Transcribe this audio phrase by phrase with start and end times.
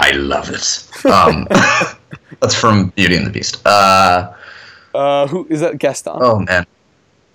[0.00, 0.88] I love it.
[1.06, 1.46] Um,
[2.40, 3.60] that's from Beauty and the Beast.
[3.66, 4.32] Uh,
[4.94, 5.78] Uh, who is that?
[5.78, 6.18] Gaston.
[6.20, 6.66] oh man,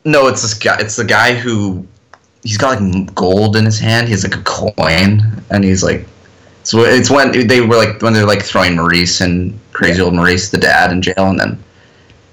[0.03, 0.77] no, it's this guy.
[0.79, 1.85] It's the guy who
[2.43, 4.07] he's got like gold in his hand.
[4.07, 6.05] He has like a coin, and he's like.
[6.63, 10.49] So it's when they were like when they're like throwing Maurice and crazy old Maurice,
[10.49, 11.63] the dad, in jail, and then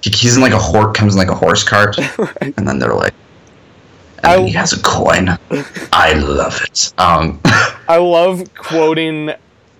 [0.01, 2.55] he- he's in like a horse comes in like a horse cart, Right.
[2.57, 3.13] and then they're like,
[4.25, 5.37] and I- he has a coin.
[5.93, 6.95] I love it.
[6.97, 7.41] Um,
[7.89, 9.35] I love quoting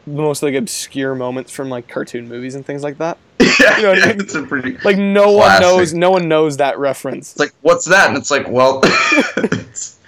[0.07, 3.19] most like obscure moments from like cartoon movies and things like that.
[3.41, 4.21] yeah, You know what I mean?
[4.21, 4.77] it's a pretty.
[4.85, 5.63] Like no Classic.
[5.67, 5.95] one knows.
[5.95, 7.33] No one knows that reference.
[7.33, 8.09] It's like, what's that?
[8.09, 9.99] And it's like, well, it's,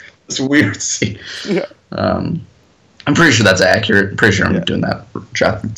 [0.41, 0.74] weird.
[0.74, 1.18] to See,
[1.48, 1.66] Yeah.
[1.92, 2.45] um,
[3.06, 4.10] I'm pretty sure that's accurate.
[4.10, 4.60] I'm pretty sure I'm Yeah.
[4.60, 5.04] doing that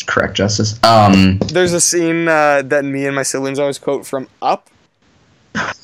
[0.06, 0.78] correct justice.
[0.84, 4.70] Um, There's a scene uh, that me and my siblings always quote from Up,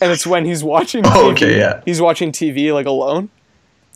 [0.00, 1.02] and it's when he's watching.
[1.02, 1.10] TV.
[1.14, 1.80] Oh, okay, yeah.
[1.84, 3.28] He's watching TV like alone,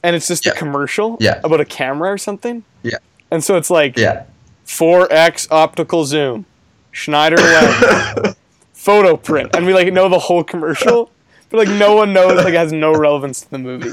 [0.02, 0.52] and it's just Yeah.
[0.52, 1.40] a commercial Yeah.
[1.44, 2.64] about a camera or something.
[2.82, 2.98] Yeah.
[3.30, 4.24] And so it's like yeah.
[4.66, 6.44] 4x optical zoom,
[6.90, 8.36] Schneider lens,
[8.72, 11.10] photo print, and we like know the whole commercial,
[11.50, 12.36] but like no one knows.
[12.36, 13.92] Like it has no relevance to the movie.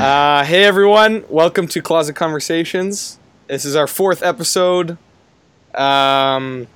[0.00, 3.18] Uh, hey everyone, welcome to Closet Conversations.
[3.48, 4.96] This is our fourth episode.
[5.74, 6.68] Um,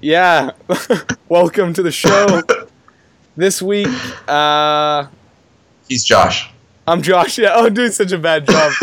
[0.00, 0.52] yeah,
[1.28, 2.40] welcome to the show.
[3.36, 3.86] This week,
[4.26, 5.08] uh,
[5.90, 6.50] He's Josh.
[6.88, 7.36] I'm Josh.
[7.36, 8.72] Yeah, oh, doing such a bad job.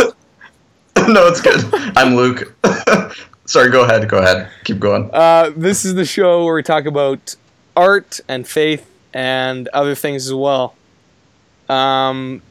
[1.07, 1.65] no, it's good.
[1.97, 2.55] I'm Luke.
[3.45, 4.07] Sorry, go ahead.
[4.07, 4.51] Go ahead.
[4.63, 5.09] Keep going.
[5.11, 7.35] Uh, this is the show where we talk about
[7.75, 10.75] art and faith and other things as well.
[11.67, 12.43] Um,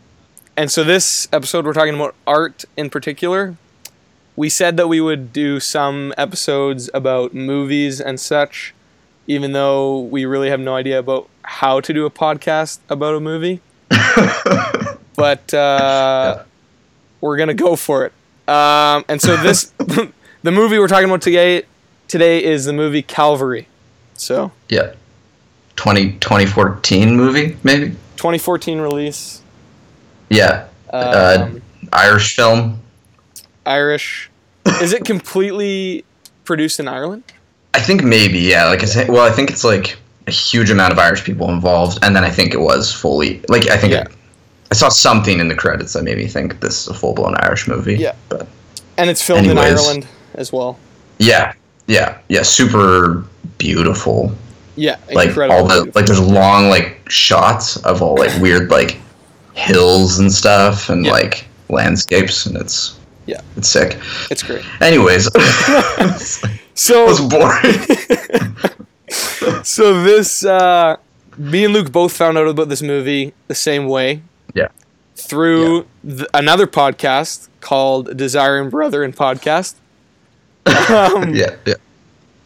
[0.56, 3.56] and so this episode, we're talking about art in particular.
[4.36, 8.74] We said that we would do some episodes about movies and such,
[9.26, 13.20] even though we really have no idea about how to do a podcast about a
[13.20, 13.60] movie.
[15.16, 16.42] but uh, Yeah.
[17.20, 18.12] we're gonna go for it.
[18.48, 19.72] Um, and so this,
[20.42, 21.62] the movie we're talking about today,
[22.08, 23.68] today is the movie Calvary.
[24.14, 24.92] So yeah.
[25.76, 27.90] 20, 2014 movie, maybe?
[28.16, 29.42] 2014 release.
[30.30, 30.66] Yeah.
[30.92, 31.48] Um, Uh,
[31.92, 32.80] Irish film.
[33.64, 34.30] Irish.
[34.82, 36.04] Is it completely
[36.44, 37.22] produced in Ireland?
[37.74, 38.66] I think maybe, yeah.
[38.66, 41.98] Like I said, well, I think it's like a huge amount of Irish people involved,
[42.02, 44.02] and then I think it was fully like I think Yeah.
[44.02, 44.08] it,
[44.72, 47.36] I saw something in the credits that made me think this is a full blown
[47.40, 47.94] Irish movie.
[47.96, 48.14] Yeah.
[48.28, 48.46] but
[48.98, 50.78] And it's filmed in Ireland as well.
[51.18, 51.52] yeah,
[51.86, 52.42] yeah, yeah.
[52.42, 53.24] Super
[53.58, 54.32] beautiful.
[54.78, 58.98] Yeah, Like all the like, there's long like shots of all like weird like
[59.56, 61.12] hills and stuff and Yeah.
[61.12, 62.96] like landscapes, and it's
[63.26, 63.40] Yeah.
[63.56, 63.98] it's sick.
[64.30, 64.64] it's great.
[64.80, 67.80] Anyways, it So was boring.
[69.64, 70.96] so this uh,
[71.38, 74.22] me and Luke both found out about this movie the same way
[74.54, 74.68] yeah.
[75.16, 79.74] through th- another podcast called Desiring Brother and Podcast.
[80.66, 81.74] Um, Yeah, yeah.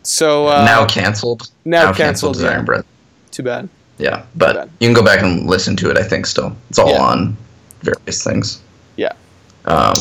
[0.02, 1.50] So uh, now canceled.
[1.64, 2.64] now canceled, Desiring yeah.
[2.64, 2.84] Breath.
[3.30, 3.68] too bad.
[4.00, 5.96] Yeah, but you can go back and listen to it.
[5.98, 7.02] I think still, it's all Yeah.
[7.02, 7.36] on
[7.82, 8.60] various things.
[8.96, 9.12] Yeah.
[9.66, 9.94] Um,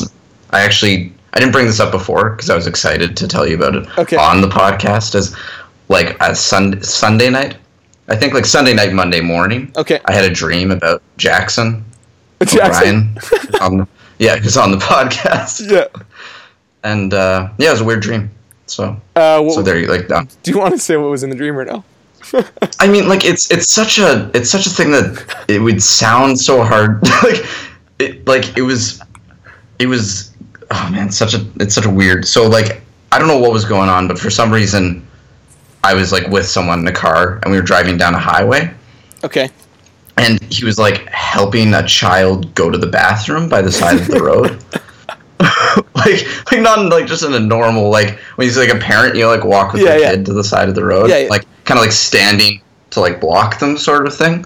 [0.50, 3.54] I actually I didn't bring this up before because I was excited to tell you
[3.56, 4.16] about it Okay.
[4.16, 5.36] on the podcast as
[5.88, 7.56] like a Sun Sunday night.
[8.08, 9.70] I think like Sunday night, Monday morning.
[9.76, 10.00] Okay.
[10.06, 11.84] I had a dream about Jackson.
[12.44, 13.16] Jackson.
[13.54, 13.88] O'Brien on
[14.18, 15.84] yeah, was on the podcast, Yeah.
[16.82, 18.30] and uh, yeah, it was a weird dream.
[18.66, 21.22] So, Uh, what, so there, you like, uh, do you want to say what was
[21.22, 21.82] in the dream or no?
[22.78, 26.38] I mean, like it's it's such a it's such a thing that it would sound
[26.38, 27.02] so hard.
[27.22, 27.44] like
[27.98, 29.02] it like it was
[29.78, 30.34] it was
[30.70, 32.26] oh man, such a it's such a weird.
[32.26, 32.82] So like
[33.12, 35.06] I don't know what was going on, but for some reason
[35.82, 38.70] I was like with someone in a car and we were driving down a highway
[39.24, 39.48] Okay.
[40.18, 44.06] and he was like helping a child go to the bathroom by the side of
[44.06, 44.62] the road.
[45.94, 49.22] like like not like just in a normal like when he's like a parent you
[49.22, 50.10] know like walk with Yeah, your yeah.
[50.12, 53.20] kid to the side of the road Yeah, like kind of like standing to like
[53.20, 54.44] block them sort of thing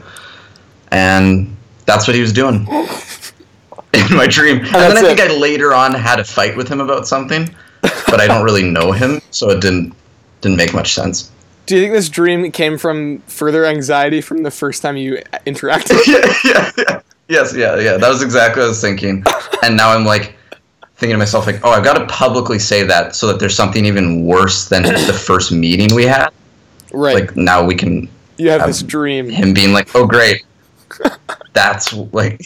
[0.91, 1.55] and
[1.87, 2.57] that's what he was doing
[3.95, 6.81] in my dream and, then i think i later on had a fight with him
[6.81, 7.49] about something
[7.83, 9.95] but i don't really know him so it didn't
[10.41, 11.31] didn't make much sense
[11.67, 15.39] Do you think this dream came from further anxiety from the first time you uh,
[15.47, 15.97] interacted?
[16.07, 17.01] yeah, yeah, yeah.
[17.29, 17.97] Yes, yeah, yeah.
[17.97, 19.25] That was exactly what I was thinking.
[19.63, 20.34] And now I'm like
[21.05, 23.85] thinking to myself, like, oh, I've got to publicly say that so that there's something
[23.85, 26.31] even worse than the first meeting we had.
[26.93, 27.15] right.
[27.15, 28.09] Like now we can
[28.39, 29.29] You have Um, this dream.
[29.29, 30.43] him being like, "Oh, great,
[31.53, 32.41] that's like."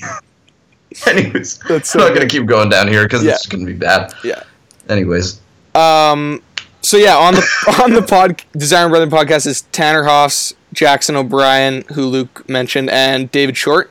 [1.07, 3.33] Anyways, That's I'm so not gonna keep going down here because Yeah.
[3.35, 4.13] it's gonna be bad.
[4.25, 4.43] Yeah.
[4.89, 5.39] Anyways,
[5.75, 6.43] Um.
[6.81, 7.47] So yeah, on the
[7.85, 13.31] on the pod Design Brother podcast is Tanner Hoffs, Jackson O'Brien, who Luke mentioned, and
[13.31, 13.91] David Short.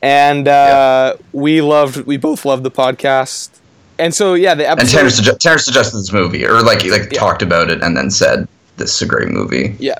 [0.00, 3.50] And uh, we loved, we both loved the podcast.
[3.98, 4.96] And so yeah, the and episode.
[4.96, 7.18] Tanner, sugge- Tanner suggested this movie, or like like Yeah.
[7.20, 9.98] talked about it, and then said, "This is a great movie." yeah,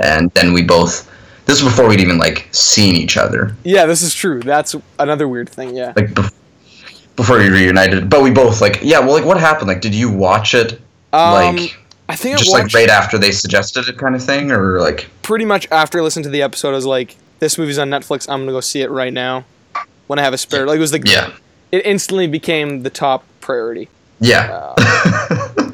[0.00, 1.10] And then we both.
[1.46, 4.40] This is before we'd even like seen each other, yeah, this is true.
[4.40, 5.76] That's another weird thing.
[5.76, 5.92] Yeah.
[5.94, 6.32] like bef-
[7.16, 8.08] before we reunited.
[8.08, 8.98] But we both like, yeah.
[9.00, 9.68] Well, like, what happened?
[9.68, 10.80] Like, did you watch it?
[11.12, 11.76] Um, like,
[12.08, 15.08] I think just I like right after they suggested it, kind of thing, or like,
[15.22, 16.70] pretty much after I listened to the episode.
[16.70, 18.26] I was like, "This movie's on Netflix.
[18.28, 19.44] I'm gonna go see it right now."
[20.06, 21.30] When I have a spare, like it was like yeah,
[21.74, 23.88] it instantly became the top priority.
[24.20, 25.70] yeah, uh,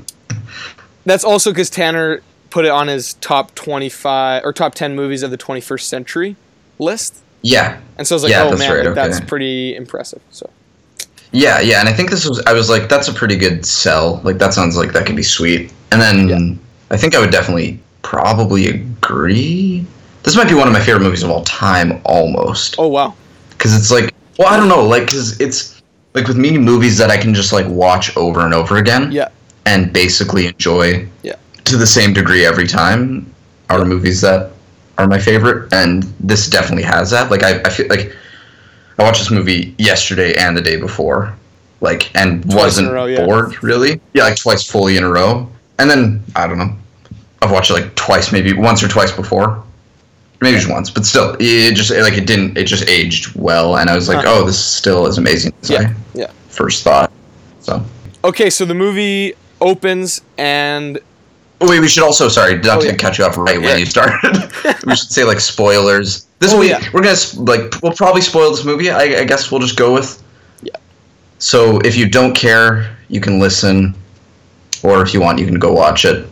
[1.05, 5.31] That's also because Tanner put it on his top 25 or top 10 movies of
[5.31, 6.37] the 21st century
[6.79, 7.17] list.
[7.43, 7.81] yeah.
[7.97, 10.21] And so I was like, Yeah, oh that's man, right, like, that's pretty impressive.
[10.31, 10.51] So
[11.33, 12.43] Yeah, yeah, and I think this was.
[12.47, 14.21] I was like, that's a pretty good sell.
[14.25, 15.73] Like that sounds like that could be sweet.
[15.93, 16.55] And then Yeah.
[16.91, 19.85] I think I would definitely probably agree.
[20.23, 23.15] This might be one of my favorite movies of all time, almost, oh wow,
[23.51, 25.80] because it's like, well, I don't know, like, because it's
[26.15, 29.29] like with me movies that I can just like watch over and over again, yeah,
[29.67, 31.35] and basically enjoy, Yeah.
[31.65, 33.27] to the same degree every time.
[33.69, 34.51] Are movies that
[34.99, 37.31] are my favorite, and this definitely has that.
[37.31, 38.13] Like I, I feel like
[38.99, 41.33] I watched this movie yesterday and the day before,
[41.81, 43.25] like, and Twice wasn't row, yeah.
[43.25, 44.01] bored really.
[44.13, 45.49] Yeah, like twice fully in a row,
[45.79, 46.77] and then I don't know.
[47.43, 49.63] I've watched it like twice, maybe once or twice before,
[50.41, 52.57] maybe just once, but still, it just like it didn't.
[52.57, 54.33] It just aged well, and I was like, Huh.
[54.41, 56.31] oh, this is still as amazing as Yeah, I yeah.
[56.49, 57.13] first thought.
[57.61, 57.85] So.
[58.25, 60.99] Okay, so the movie opens and
[61.63, 62.95] Oh, Wait, we should also sorry not Oh, to yeah.
[62.97, 63.69] cut you off right Yeah.
[63.69, 64.51] when you started.
[64.87, 66.27] we should say like spoilers.
[66.39, 66.83] This Oh, movie, yeah.
[66.95, 68.91] we're gonna like we'll probably spoil this movie.
[68.91, 70.23] I, I guess we'll just go with.
[70.63, 70.73] Yeah.
[71.39, 73.95] So if you don't care, you can listen,
[74.83, 76.27] or if you want, you can go watch it.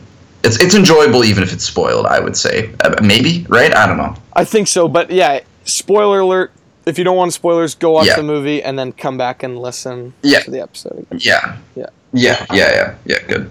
[0.44, 2.06] It's it's enjoyable even if it's spoiled.
[2.06, 3.74] I would say uh, maybe right.
[3.74, 4.14] I don't know.
[4.34, 6.52] I think so, but yeah, spoiler alert.
[6.86, 8.16] If you don't want spoilers, go watch Yeah.
[8.16, 10.40] the movie and then come back and listen Yeah.
[10.40, 11.06] to the episode.
[11.10, 11.20] Again.
[11.20, 11.56] Yeah.
[11.74, 11.86] Yeah.
[12.12, 12.46] Yeah.
[12.52, 12.70] Yeah.
[12.70, 12.94] Yeah.
[13.04, 13.18] Yeah.
[13.26, 13.50] Good.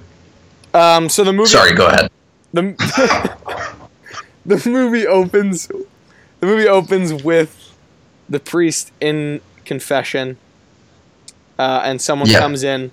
[0.73, 1.73] Um, so the movie Sorry.
[1.75, 2.09] Go ahead.
[2.53, 2.73] the
[4.45, 7.75] the movie opens the movie opens with
[8.29, 10.37] the priest in confession
[11.59, 12.39] uh, and someone Yeah.
[12.39, 12.91] comes in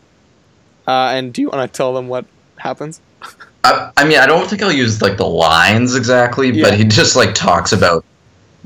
[0.87, 2.25] uh, and do you want to tell them what
[2.59, 3.01] happens
[3.65, 6.65] I, I mean, I don't think I'll use like the lines exactly, Yeah.
[6.69, 8.05] but he just like talks about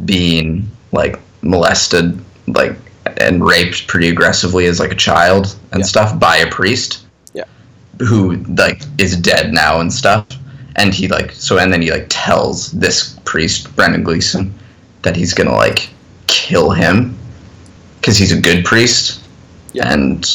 [0.05, 2.19] being like molested,
[2.49, 2.77] like
[3.21, 5.87] and raped pretty aggressively as like a child and Yeah.
[5.87, 7.05] stuff by a priest.
[7.33, 7.45] Yeah.
[8.01, 10.27] Who like is dead now and stuff,
[10.77, 14.53] and he like so and then he like tells this priest Brendan Gleeson
[15.03, 15.89] that he's gonna like
[16.27, 17.17] kill him
[18.01, 19.21] because he's a good priest,
[19.75, 19.93] Yeah.
[19.93, 20.29] and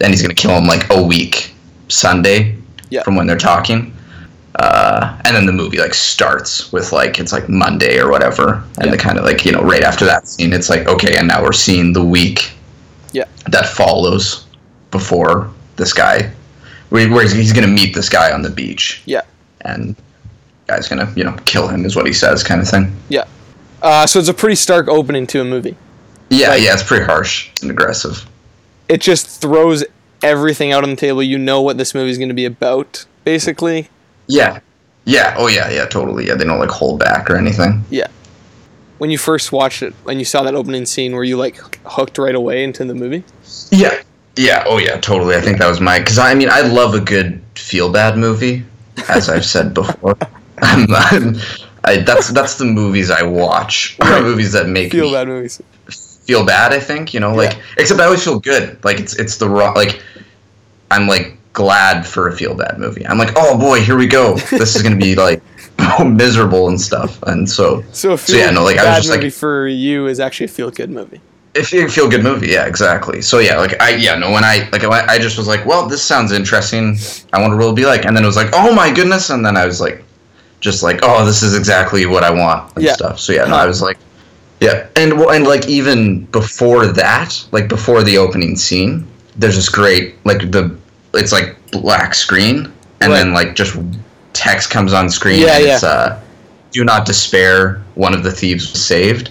[0.00, 1.54] and he's gonna kill him like a week
[1.88, 2.56] Sunday
[2.90, 3.02] Yeah.
[3.02, 3.92] from when they're talking.
[4.58, 8.86] Uh, and then the movie like starts with like it's like Monday or whatever, and
[8.86, 8.90] Yeah.
[8.92, 11.42] the kind of like you know right after that scene, it's like okay, and now
[11.42, 12.50] we're seeing the week
[13.12, 13.24] Yeah.
[13.50, 14.46] that follows
[14.90, 16.30] before this guy,
[16.88, 19.22] where he's gonna meet this guy on the beach, yeah
[19.62, 19.94] and
[20.68, 22.94] guy's gonna you know kill him is what he says, kind of thing.
[23.10, 23.24] yeah
[23.82, 25.76] uh, so it's a pretty stark opening to a movie
[26.30, 28.24] Yeah, Like- yeah, it's pretty harsh and aggressive.
[28.88, 29.84] it just throws
[30.22, 33.04] everything out on the table you know what this movie is going to be about
[33.24, 33.90] basically
[34.28, 34.60] Yeah,
[35.04, 36.26] yeah, oh yeah, yeah, totally.
[36.26, 37.84] Yeah, they don't like hold back or anything.
[37.90, 38.08] Yeah.
[38.98, 42.16] When you first watched it and you saw that opening scene were you like hooked
[42.18, 43.24] right away into the movie
[43.70, 44.02] Yeah.
[44.36, 44.64] Yeah.
[44.66, 44.98] Oh, yeah.
[45.00, 45.36] Totally.
[45.36, 48.64] I think that was my because I mean I love a good feel bad movie,
[49.08, 50.16] as I've said before.
[50.62, 51.36] I'm, I'm,
[51.84, 53.96] I, that's that's the movies I watch.
[54.00, 54.22] Right.
[54.22, 55.60] movies that make feel me bad movies
[56.24, 56.72] feel bad.
[56.72, 57.62] I think you know, like Yeah.
[57.78, 58.82] except I always feel good.
[58.82, 59.74] Like it's it's the wrong.
[59.74, 60.02] Like
[60.90, 63.06] I'm like glad for a feel bad movie.
[63.06, 64.36] I'm like, oh boy, here we go.
[64.36, 65.42] This is gonna be like
[66.04, 67.20] miserable and stuff.
[67.22, 70.44] And so so So, yeah, no, like, I was just, like- for you is actually
[70.44, 71.20] a feel good movie
[71.54, 74.68] if you feel good movie yeah exactly so yeah like i yeah no when i
[74.72, 76.98] like I I just was like well this sounds interesting
[77.32, 79.42] i wonder what it'll be like and then it was like oh my goodness and
[79.42, 80.04] then i was like
[80.60, 82.92] just like oh this is exactly what i want and Yeah.
[82.92, 83.68] stuff so yeah no i uh-huh.
[83.68, 83.96] was like
[84.60, 89.70] yeah and well, and like even before that like before the opening scene there's this
[89.70, 90.76] great like the
[91.16, 93.18] it's like black screen and Right.
[93.18, 93.76] then like just
[94.32, 95.74] text comes on screen Yeah, and yeah.
[95.74, 96.20] it's uh
[96.72, 99.30] do not despair one of the thieves was saved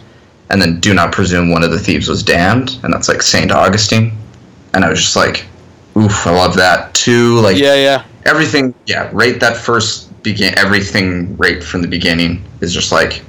[0.50, 3.51] and then do not presume one of the thieves was damned and that's like saint
[3.51, 4.12] augustine
[4.74, 5.46] and i was just like
[5.98, 11.36] oof i love that too like yeah yeah everything yeah right that first begin everything
[11.38, 13.22] right from the beginning is just like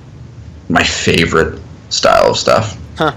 [0.69, 1.61] my favorite
[1.91, 2.77] style of stuff.
[2.99, 3.13] Huh.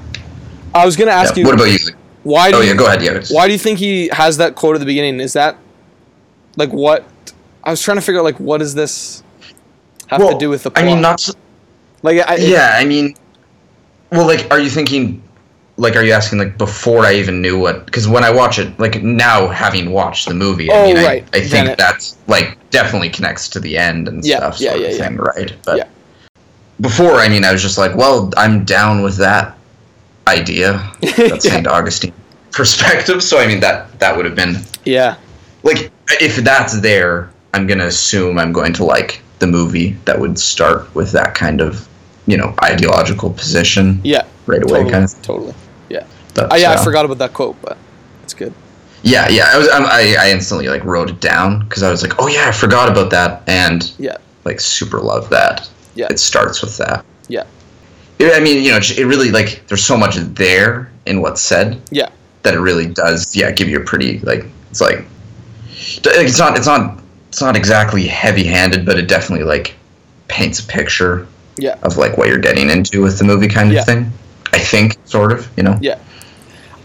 [0.76, 1.42] I was gonna ask Yeah.
[1.42, 1.80] you What about you?
[2.24, 3.02] Why do Oh you, go ahead.
[3.02, 3.22] Yeah.
[3.32, 5.20] why do you think he has that quote at the beginning?
[5.20, 5.58] Is that
[6.56, 7.06] like what
[7.64, 9.24] I was trying to figure out like what does this
[10.08, 11.28] have Well, to do with the I mean, not.
[12.02, 13.16] like I, yeah, I mean,
[14.12, 15.22] well, like, are you thinking?
[15.78, 17.86] Like, are you asking like before I even knew what?
[17.86, 21.24] Because when I watch it, like now having watched the movie, I Oh, mean, right.
[21.34, 24.60] I, Then think it- that's like definitely connects to the end and Yeah, stuff.
[24.60, 25.08] yeah, sort yeah, of yeah.
[25.08, 25.54] thing, right?
[25.64, 25.84] But Yeah.
[26.82, 29.56] before, I mean, I was just like, well, I'm down with that
[30.38, 30.92] idea.
[31.02, 32.14] That Saint Augustine
[32.52, 33.22] perspective.
[33.24, 34.56] So I mean, that that would have been
[34.86, 35.16] yeah,
[35.64, 40.38] like if that's there, I'm gonna assume I'm going to like the movie that would
[40.40, 41.88] start with that kind of
[42.28, 45.22] you know ideological position yeah, right away, totally, kind of.
[45.22, 45.54] totally.
[46.36, 47.76] But, Oh, yeah, I uh, forgot about that quote, but
[48.24, 48.54] it's good.
[49.02, 49.46] Yeah, yeah.
[49.54, 52.46] I was I I instantly like wrote it down because I was like, oh yeah,
[52.48, 54.18] I forgot about that, and Yeah.
[54.46, 55.70] like super love that.
[55.96, 56.08] Yeah.
[56.10, 57.04] it starts with that.
[57.28, 57.44] Yeah.
[58.22, 61.82] I mean, you know, it really like there's so much there in what's said.
[61.92, 62.10] Yeah.
[62.44, 65.06] That it really does, yeah, give you a pretty like it's like
[65.68, 69.76] it's not it's not it's not exactly heavy-handed, but it definitely like
[70.28, 71.28] paints a picture.
[71.58, 71.78] Yeah.
[71.84, 73.84] Of like what you're getting into with the movie, kind of Yeah.
[73.84, 74.12] thing.
[74.52, 75.78] I think, sort of, you know.
[75.82, 76.00] Yeah.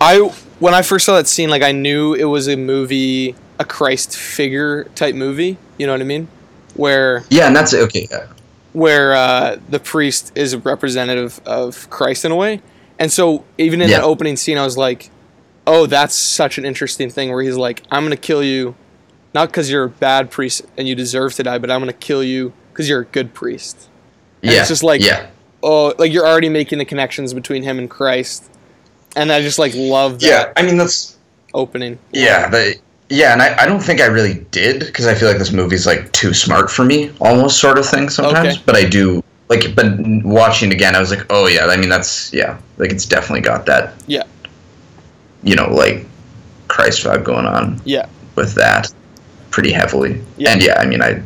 [0.00, 0.18] I
[0.58, 4.16] when I first saw that scene, like I knew it was a movie, a Christ
[4.16, 5.56] figure type movie.
[5.78, 6.28] You know what I mean?
[6.74, 8.08] Where Yeah, and that's okay.
[8.74, 12.60] Where uh, the priest is a representative of Christ in a way,
[12.98, 13.98] and so even in Yeah.
[14.00, 15.10] that opening scene, I was like,
[15.66, 18.74] "Oh, that's such an interesting thing." Where he's like, "I'm gonna kill you,
[19.32, 22.22] not because you're a bad priest and you deserve to die, but I'm gonna kill
[22.24, 23.88] you because you're a good priest."
[24.42, 24.58] And yeah.
[24.60, 25.26] it's just like- yeah.
[25.62, 28.44] Oh, like you're already making the connections between him and Christ,
[29.16, 31.16] and I just like love that Yeah, I mean that's
[31.54, 31.98] opening.
[32.12, 32.74] yeah, but
[33.10, 35.86] yeah, and I, I don't think I really did because I feel like this movie's
[35.86, 38.54] like too smart for me, almost sort of thing sometimes.
[38.54, 38.62] Okay.
[38.66, 39.86] But I do like, but
[40.24, 43.66] watching again, I was like, oh yeah, I mean that's yeah, like it's definitely got
[43.66, 44.22] that Yeah.
[45.42, 46.06] you know like
[46.68, 48.06] Christ vibe going on Yeah.
[48.36, 48.92] with that
[49.50, 50.20] pretty heavily.
[50.38, 50.52] Yeah.
[50.52, 51.22] And yeah, I mean I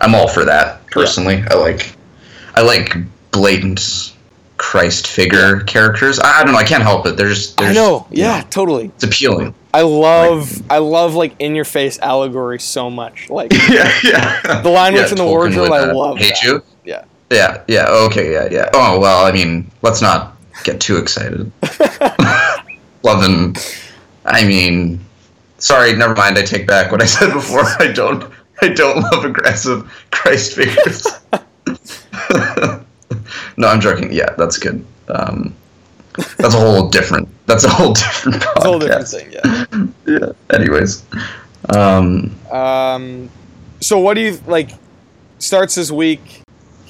[0.00, 1.42] I'm all for that personally.
[1.50, 1.94] I like
[2.54, 2.96] I like
[3.32, 4.14] blatant
[4.58, 6.20] Christ figure characters.
[6.20, 6.58] I, I don't know.
[6.58, 7.16] I can't help it.
[7.16, 8.06] They're I just, know.
[8.10, 8.86] you Yeah, totally.
[8.86, 9.54] it's appealing.
[9.74, 13.30] I love I love like in your face allegory so much.
[13.30, 14.60] Like yeah, yeah.
[14.60, 16.42] The line yeah, in the Tolkien wardrobe, would, I love Hate that.
[16.42, 16.62] you.
[16.84, 17.04] Yeah.
[17.30, 17.62] Yeah.
[17.68, 17.86] Yeah.
[17.88, 18.32] Okay.
[18.32, 18.48] Yeah.
[18.50, 18.70] Yeah.
[18.74, 19.24] Oh well.
[19.24, 21.50] I mean, let's not get too excited.
[22.00, 22.68] love
[23.02, 23.56] Loving.
[24.26, 25.00] I mean,
[25.58, 25.94] sorry.
[25.94, 26.36] Never mind.
[26.38, 27.64] I take back what I said before.
[27.78, 28.30] I don't.
[28.60, 31.06] I don't love aggressive Christ figures.
[33.56, 34.12] no, I'm joking.
[34.12, 34.84] Yeah, that's good.
[35.08, 35.54] Um,
[36.38, 37.28] that's a whole different.
[37.46, 38.56] That's a whole different podcast.
[38.56, 39.86] it's a whole different thing, yeah.
[40.20, 40.32] Yeah.
[40.56, 41.04] Anyways.
[41.74, 43.30] Um, Um
[43.80, 44.70] so what do you like
[45.38, 46.42] starts this week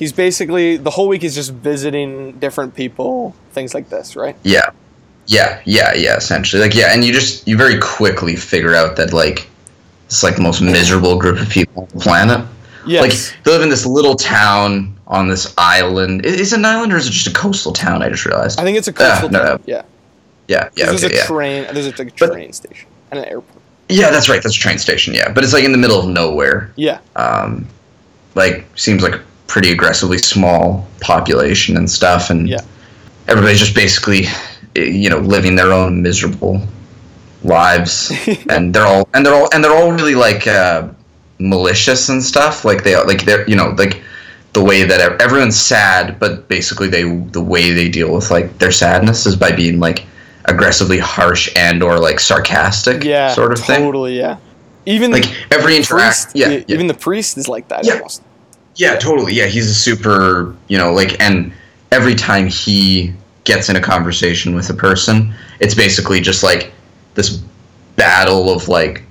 [0.02, 4.36] he's basically the whole week is just visiting different people, things like this, right?
[4.42, 4.70] Yeah.
[5.26, 6.60] Yeah, yeah, yeah, essentially.
[6.60, 9.48] Like yeah, and you just you very quickly figure out that like
[10.06, 12.46] it's like the most miserable group of people on the planet.
[12.84, 13.02] Yes.
[13.02, 16.24] Like they live in this little town on this island.
[16.26, 18.02] Is it an island or is it just a coastal town?
[18.02, 18.58] I just realized.
[18.58, 19.48] I think it's a coastal no, town.
[19.58, 19.62] no.
[19.66, 19.82] Yeah.
[20.48, 21.24] Yeah, yeah, there's okay, a yeah.
[21.26, 23.62] train there's a, like a But- train station and an airport.
[23.88, 24.42] Yeah, that's right.
[24.42, 25.12] That's a train station.
[25.14, 26.72] Yeah, but it's like in the middle of nowhere.
[26.76, 26.98] Yeah.
[27.14, 27.66] Um,
[28.34, 32.60] like seems like a pretty aggressively small population and stuff, and Yeah.
[33.28, 34.24] everybody's just basically,
[34.76, 36.60] eh, you know, living their own miserable
[37.44, 38.10] lives,
[38.48, 40.88] and they're all and they're all and they're all really like uh,
[41.38, 42.64] malicious and stuff.
[42.64, 44.02] Like they like they're you know like
[44.52, 48.72] the way that everyone's sad, but basically they the way they deal with like their
[48.72, 50.04] sadness is by being like
[50.46, 53.32] aggressively harsh and or like sarcastic Yeah.
[53.34, 53.78] sort of thing.
[53.78, 54.36] totally, yeah.
[54.84, 56.64] Even Like every interact, yeah, yeah.
[56.68, 57.94] even the priest is like that Yeah.
[57.94, 58.22] almost.
[58.74, 59.32] Yeah, totally.
[59.34, 61.52] Yeah, he's a super, you know, like, and
[61.92, 63.12] every time he
[63.44, 66.72] gets in a conversation with a person, it's basically just like
[67.14, 67.38] this
[67.96, 69.02] battle of like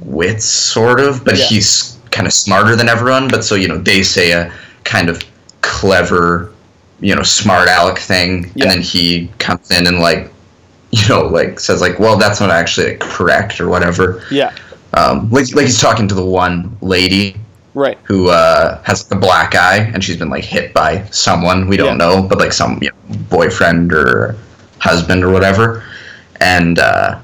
[0.00, 1.24] wits, sort of.
[1.24, 1.44] But Yeah.
[1.46, 3.28] he's kind of smarter than everyone.
[3.28, 4.52] But so, you know, they say a
[4.84, 5.22] kind of
[5.62, 6.52] clever,
[7.00, 8.64] you know, smart aleck thing, Yeah.
[8.64, 10.30] and then he comes in and like,
[10.90, 14.22] you know, like says like, well, that's not actually like, correct or whatever.
[14.30, 14.52] Yeah.
[14.96, 17.36] Um, like, like he's talking to the one lady
[17.74, 17.98] Right.
[18.04, 21.98] who uh, has a black eye and she's been like hit by someone we don't
[21.98, 22.06] Yeah.
[22.06, 24.36] know, but like some you know, boyfriend or
[24.78, 25.82] husband or whatever,
[26.40, 27.18] and uh,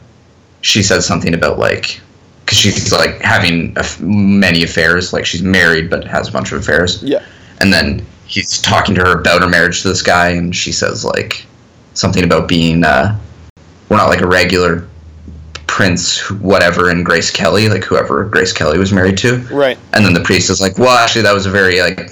[0.63, 2.01] she says something about like
[2.45, 6.51] because she's like having a f- many affairs, like she's married but has a bunch
[6.51, 7.23] of affairs, Yeah.
[7.61, 11.05] And then he's talking to her about her marriage to this guy, and she says
[11.05, 11.45] like
[11.95, 13.19] something about being uh,
[13.89, 14.89] we're not like a regular
[15.67, 19.39] Prince whatever and Grace Kelly, like whoever Grace Kelly was married to.
[19.53, 19.79] Right.
[19.93, 22.11] And then the priest is like, well, actually, that was a very like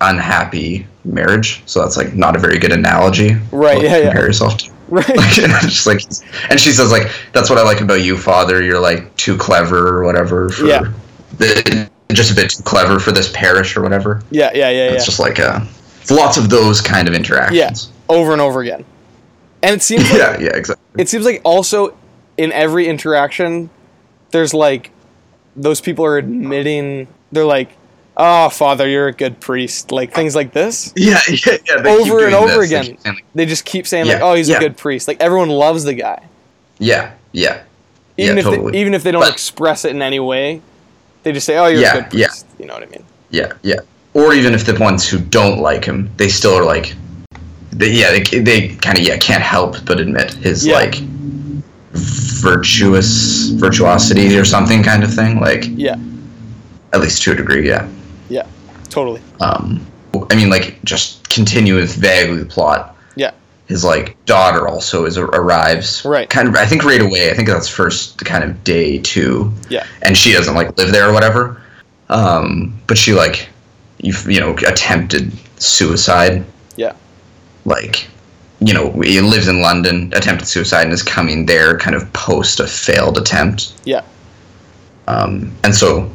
[0.00, 3.34] unhappy marriage, so that's like not a very good analogy.
[3.52, 4.04] Right, yeah, yeah.
[4.06, 4.70] Compare yourself to.
[4.88, 5.08] Right.
[5.08, 6.00] Like, and just like,
[6.48, 8.62] and she says like, that's what I like about you, Father.
[8.62, 10.48] You're like too clever or whatever.
[10.48, 10.92] For Yeah.
[11.38, 14.22] The, just a bit too clever for this parish or whatever.
[14.30, 14.92] Yeah, yeah, yeah, yeah.
[14.92, 15.60] It's just like uh,
[16.10, 17.56] lots of those kind of interactions.
[17.90, 18.84] Yeah, Over and over again.
[19.62, 21.02] And it seems like Yeah, yeah, exactly.
[21.02, 21.96] it seems like also
[22.36, 23.70] in every interaction
[24.30, 24.90] there's like
[25.56, 27.70] those people are admitting they're like
[28.18, 31.80] oh father you're a good priest like things like this Yeah, yeah, yeah.
[31.80, 32.66] they over and over this.
[32.66, 34.56] Again saying, like, they just keep saying like oh he's yeah.
[34.58, 36.26] a good priest like everyone loves the guy
[36.78, 37.62] Yeah, yeah.
[38.18, 38.72] even yeah, if totally.
[38.72, 40.60] they, even if they don't But- express it in any way
[41.26, 42.28] they just say oh you're Yeah, a good yeah.
[42.56, 43.80] you know what i mean Yeah, yeah.
[44.14, 46.94] Or even if the ones who don't like him, they still are like,
[47.72, 50.74] they, yeah, they, they kind of yeah can't help but admit his Yeah.
[50.76, 50.94] like
[52.40, 55.40] virtuous virtuosity or something kind of thing.
[55.40, 55.96] Like yeah
[56.92, 57.86] at least to a degree, yeah.
[58.28, 58.46] yeah
[58.88, 59.84] totally Um,
[60.30, 62.95] I mean, like just continue with vaguely the plot.
[63.66, 66.28] His like daughter also is arrives Right.
[66.30, 67.30] kind of I think right away.
[67.30, 69.52] I think that's first kind of day two.
[69.68, 71.60] yeah and she doesn't like live there or whatever.
[72.08, 73.48] Um, but she like
[73.98, 76.44] you you know attempted suicide.
[76.76, 76.94] yeah
[77.64, 78.06] Like
[78.60, 82.60] you know he lives in London, attempted suicide, and is coming there kind of post
[82.60, 83.72] a failed attempt.
[83.84, 84.02] yeah
[85.08, 86.10] Um, and so,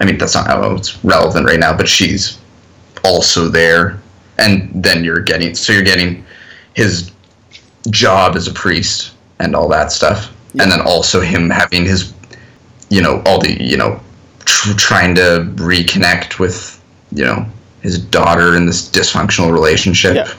[0.00, 2.38] I mean that's not how it's relevant right now, but she's
[3.04, 4.00] also there,
[4.38, 6.24] and then you're getting so you're getting
[6.74, 7.10] his
[7.90, 10.62] job as a priest and all that stuff, Yeah.
[10.62, 12.12] and then also him having his,
[12.88, 14.00] you know, all the you know,
[14.44, 16.80] tr- trying to reconnect with
[17.12, 17.46] you know
[17.80, 20.14] his daughter in this dysfunctional relationship.
[20.14, 20.32] Yeah.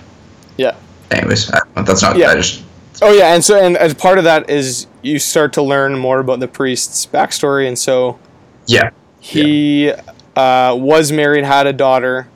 [0.58, 0.76] yeah
[1.12, 2.18] Anyways, I, that's not.
[2.18, 2.32] Yeah.
[2.32, 2.64] I just
[3.02, 6.20] Oh yeah, and so and as part of that is you start to learn more
[6.20, 8.20] about the priest's backstory, and so
[8.68, 9.92] yeah he
[10.36, 12.28] uh, was married, had a daughter.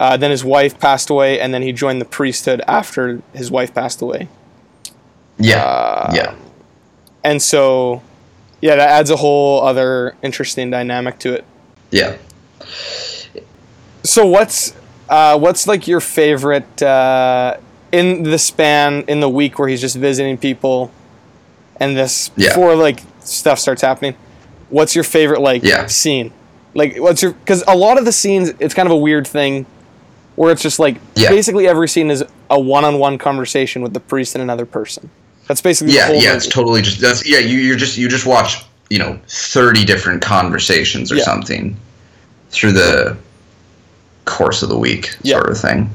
[0.00, 3.72] Uh, then his wife passed away, and then he joined the priesthood after his wife
[3.74, 4.26] passed away.
[5.38, 6.34] yeah Uh, yeah
[7.22, 8.02] And so,
[8.62, 11.44] yeah, that adds a whole other interesting dynamic to it.
[11.90, 12.16] yeah.
[14.02, 14.74] So what's
[15.08, 17.56] uh, what's like your favorite uh,
[17.92, 20.90] in the span in the week where he's just visiting people,
[21.78, 22.48] and this Yeah.
[22.48, 24.14] before like stuff starts happening?
[24.70, 25.86] What's your favorite like Yeah.
[25.86, 26.32] scene?
[26.74, 29.66] Like what's your because a lot of the scenes it's kind of a weird thing
[30.40, 31.28] where it's just like Yeah.
[31.28, 35.10] basically every scene is a one-on-one conversation with the priest and another person.
[35.46, 36.36] That's basically yeah the whole yeah movie.
[36.38, 40.22] it's totally just that's yeah you you're just you just watch you know 30 different
[40.22, 41.24] conversations or Yeah.
[41.24, 41.76] something
[42.48, 43.18] through the
[44.24, 45.34] course of the week Yeah.
[45.36, 45.90] sort of thing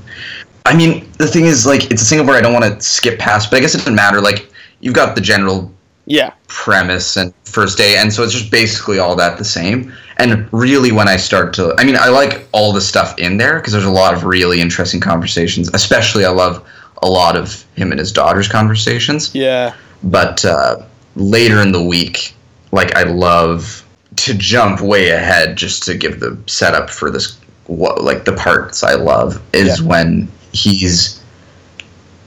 [0.66, 3.18] i mean the thing is like it's a single where i don't want to skip
[3.18, 4.48] past but i guess it doesn't matter like
[4.82, 5.72] you've got the general
[6.06, 10.48] yeah premise and first day and so it's just basically all that the same and
[10.52, 13.74] really when i start to i mean i like all the stuff in there because
[13.74, 16.66] there's a lot of really interesting conversations especially i love
[17.04, 20.84] a lot of him and his daughter's conversations yeah but uh,
[21.16, 22.34] later in the week,
[22.72, 23.84] like I love
[24.18, 27.40] to jump way ahead just to give the setup for this.
[27.68, 29.88] What like the parts I love is Yeah.
[29.88, 31.22] when he's.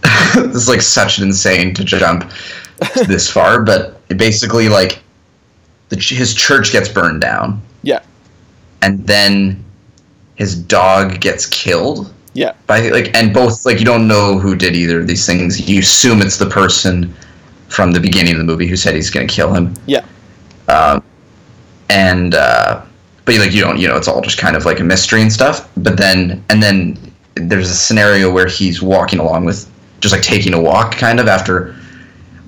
[0.34, 2.30] this is like such an insane to jump
[3.06, 5.02] this far, but basically like
[5.88, 8.00] the his church gets burned down, yeah.
[8.82, 9.64] And then
[10.36, 12.12] his dog gets killed.
[12.34, 12.54] Yeah.
[12.66, 15.68] By like and both like you don't know who did either of these things.
[15.68, 17.14] You assume it's the person
[17.68, 19.74] from the beginning of the movie who said he's going to kill him.
[19.86, 20.04] Yeah.
[20.68, 21.02] Um,
[21.90, 22.82] and uh,
[23.24, 25.32] but like you don't you know it's all just kind of like a mystery and
[25.32, 25.68] stuff.
[25.76, 26.98] But then and then
[27.34, 31.26] there's a scenario where he's walking along with just like taking a walk kind of
[31.26, 31.74] after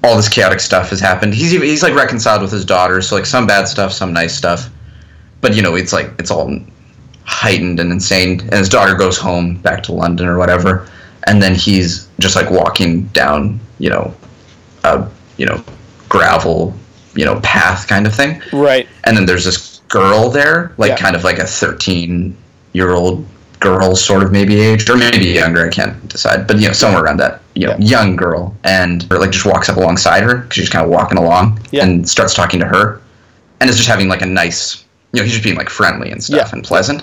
[0.03, 1.35] all this chaotic stuff has happened.
[1.35, 4.71] He's he's like reconciled with his daughter so like some bad stuff some nice stuff.
[5.41, 6.59] But you know it's like it's all
[7.25, 8.41] heightened and insane.
[8.41, 10.89] And his daughter goes home back to london or whatever
[11.25, 14.15] and then he's just like walking down you know
[14.85, 15.63] a you know
[16.09, 16.75] gravel
[17.15, 18.41] you know path kind of thing.
[18.53, 18.89] Right.
[19.05, 20.97] And then there's this girl there like Yeah.
[20.97, 22.37] kind of like a 13
[22.73, 23.27] year old
[23.61, 27.05] girl sort of maybe age or maybe younger i can't decide but you know somewhere
[27.05, 30.55] around that you know young girl and or like just walks up alongside her because
[30.55, 31.85] she's kind of walking along Yeah.
[31.85, 33.01] and starts talking to her
[33.61, 36.23] and is just having like a nice you know he's just being like friendly and
[36.25, 36.53] stuff Yeah.
[36.55, 37.03] and pleasant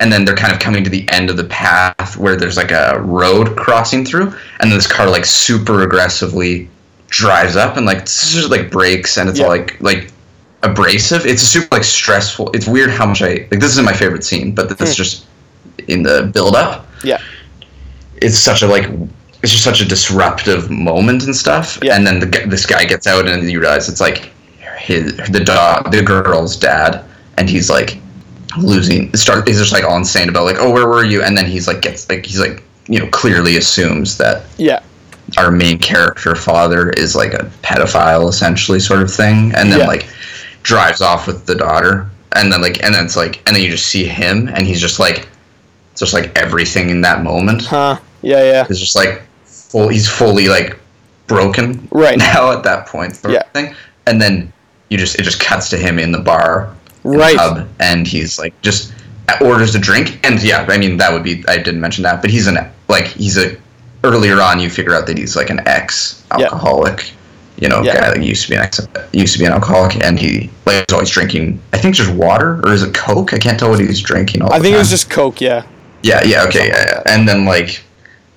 [0.00, 2.72] and then they're kind of coming to the end of the path where there's like
[2.72, 4.26] a road crossing through
[4.58, 6.68] and then this car like super aggressively
[7.08, 9.44] drives up and like just like brakes and it's Yeah.
[9.44, 10.10] all like like
[10.64, 13.92] abrasive it's a super like stressful it's weird how much i like this isn't my
[13.92, 15.02] favorite scene but this is Hmm.
[15.02, 15.26] just
[15.88, 17.18] in the build up Yeah.
[18.16, 18.88] it's such a like
[19.42, 21.96] it's just such a disruptive moment and stuff Yeah.
[21.96, 24.30] and then the, this guy gets out and you realize it's like
[24.78, 27.04] his the dog the girl's dad,
[27.38, 27.98] and he's like
[28.58, 31.46] losing start he's just like all insane about like oh where were you and then
[31.46, 34.80] he's like gets like he's like you know clearly assumes that Yeah.
[35.38, 39.86] our main character father is like a pedophile essentially sort of thing and then Yeah.
[39.86, 40.06] like
[40.62, 43.70] drives off with the daughter and then like and then it's like and then you
[43.70, 45.28] just see him and he's just like
[46.02, 47.98] just like everything in that moment Huh.
[48.22, 48.42] Yeah.
[48.42, 48.66] Yeah.
[48.68, 50.78] is just like full he's fully like
[51.28, 52.18] broken Right.
[52.32, 53.42] now at that point Yeah.
[53.52, 53.74] thing
[54.06, 54.52] and then
[54.90, 57.36] you just it just cuts to him in the bar in the Right.
[57.36, 58.92] pub, and he's like just
[59.28, 62.20] uh, orders a drink and yeah i mean that would be i didn't mention that
[62.20, 63.56] but he's an like he's a
[64.04, 67.12] earlier on you figure out that he's like an ex alcoholic
[67.58, 67.94] you know Yeah.
[68.00, 68.80] guy that used to be an ex
[69.12, 72.60] used to be an alcoholic and he like is always drinking i think just water
[72.64, 74.78] or is it coke i can't tell what he was drinking all I think it
[74.78, 75.40] was just Coke.
[75.40, 75.62] Yeah.
[76.02, 77.82] Yeah yeah okay yeah, yeah and then like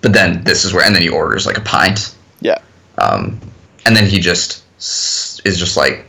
[0.02, 2.58] but then this is where and then he orders like a pint Yeah.
[3.00, 3.40] um,
[3.86, 4.64] and then he just
[5.46, 6.06] is just like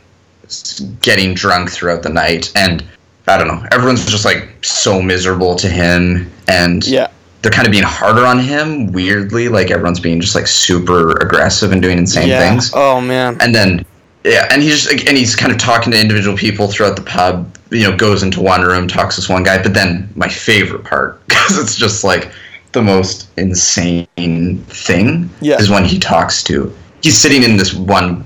[1.01, 2.83] getting drunk throughout the night and
[3.27, 7.07] i don't know everyone's just like so miserable to him and Yeah.
[7.41, 11.71] they're kind of being harder on him weirdly like everyone's being just like super aggressive
[11.71, 12.49] and doing insane yeah.
[12.49, 13.37] things Oh man.
[13.41, 13.85] and then
[14.23, 17.55] yeah and he's just and he's kind of talking to individual people throughout the pub
[17.71, 20.83] you know goes into one room talks to this one guy but then my favorite
[20.83, 22.31] part because it's just like
[22.73, 25.57] the most insane thing Yeah.
[25.57, 28.23] is when he talks to he's sitting in this one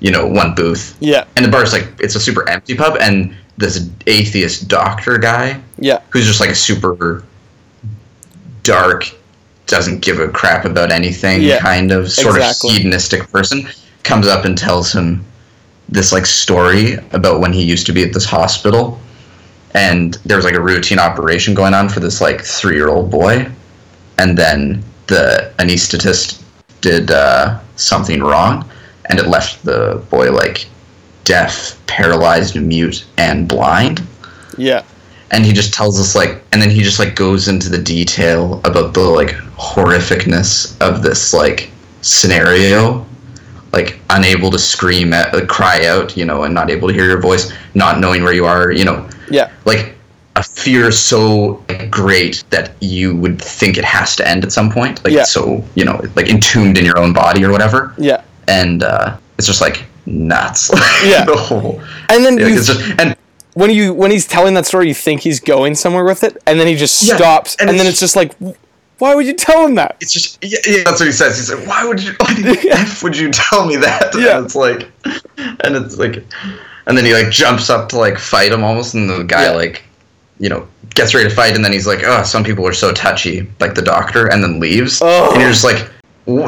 [0.00, 1.24] you know one booth Yeah.
[1.36, 6.00] and the bar's like it's a super empty pub and this atheist doctor guy Yeah.
[6.10, 7.22] who's just like a super
[8.62, 9.10] dark,
[9.66, 12.70] doesn't give a crap about anything Yeah, kind of sort exactly.
[12.70, 13.66] of hedonistic person
[14.02, 15.24] comes up and tells him
[15.88, 18.98] this like story about when he used to be at this hospital.
[19.74, 23.10] And there was like a routine operation going on for this like three year old
[23.10, 23.50] boy.
[24.18, 26.42] And then the anesthetist
[26.80, 28.68] did uh, something wrong.
[29.06, 30.66] And it left the boy like
[31.24, 34.02] deaf paralyzed mute and blind.
[34.58, 34.82] Yeah.
[35.30, 38.60] and he just tells us like and then he just like goes into the detail
[38.64, 41.70] about the like horrificness of this like
[42.02, 43.06] scenario
[43.72, 47.04] like unable to scream at like, cry out you know and not able to hear
[47.06, 49.50] your voice not knowing where you are you know Yeah.
[49.64, 49.94] like
[50.36, 55.02] a fear so great that you would think it has to end at some point
[55.04, 55.24] like Yeah.
[55.24, 58.22] so you know like entombed in your own body or whatever Yeah.
[58.48, 60.70] and uh it's just like nuts
[61.04, 61.24] Yeah.
[61.24, 63.16] the whole And then like, you, just and
[63.54, 66.58] when you when he's telling that story, you think he's going somewhere with it, and
[66.58, 68.32] then he just Yeah, stops, and, and then it's- it's just like,
[69.02, 69.96] why would you tell him that?
[70.00, 71.36] it's just yeah, yeah, that's what he says.
[71.36, 72.12] He's like, "Why would you?
[72.18, 72.76] Why the Yeah.
[72.78, 74.36] f would you tell me that?" Yeah.
[74.36, 74.88] And it's like,
[75.64, 76.22] and it's like,
[76.86, 79.50] and then he like jumps up to like fight him almost, and the guy Yeah.
[79.62, 79.82] like,
[80.38, 82.92] you know, gets ready to fight, and then he's like, "Oh, some people are so
[82.92, 85.32] touchy," like the doctor, and then leaves, Oh.
[85.32, 85.90] and you're just like,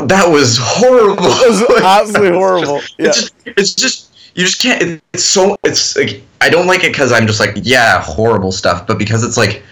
[0.07, 2.81] "That was horrible." It was absolutely horrible.
[2.99, 3.09] Yeah.
[3.09, 4.81] It's just, it's just, you just can't.
[4.81, 8.53] it- It's so, it's like, I don't like it because I'm just like, yeah, horrible
[8.53, 9.63] stuff, but because it's like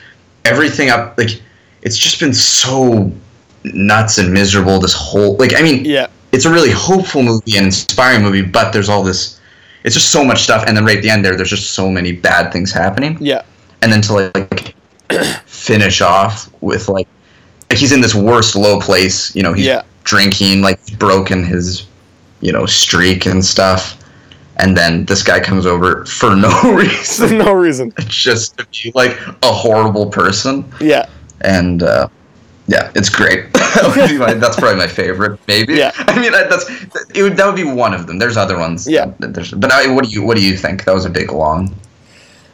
[0.45, 1.41] everything up, like,
[1.83, 3.11] it's just been so
[3.65, 4.79] nuts and miserable.
[4.79, 6.07] This whole, like, I mean, Yeah.
[6.33, 9.39] it's a really hopeful movie and inspiring movie, but there's all this.
[9.85, 11.91] It's just so much stuff, and then right at the end there, there's just so
[11.91, 13.43] many bad things happening, Yeah.
[13.83, 14.75] and then to like
[15.47, 17.09] finish off with like,
[17.69, 19.35] like he's in this worst low place.
[19.35, 19.83] You know, he's Yeah.
[20.05, 21.87] drinking, like he's broken his,
[22.41, 23.97] you know, streak and stuff,
[24.59, 27.93] and then this guy comes over for no reason, no reason.
[28.07, 31.07] just to be like a horrible person, Yeah.
[31.43, 32.09] And uh,
[32.69, 33.53] yeah, it's great.
[33.53, 35.75] that would be my, that's probably my favorite, maybe.
[35.75, 35.91] Yeah.
[35.99, 36.69] I mean, that- that's
[37.15, 38.19] it would, that would be one of them.
[38.19, 38.89] There's other ones.
[38.89, 39.13] Yeah.
[39.19, 40.85] There's, but I, what do you what do you think?
[40.85, 41.75] That was a big long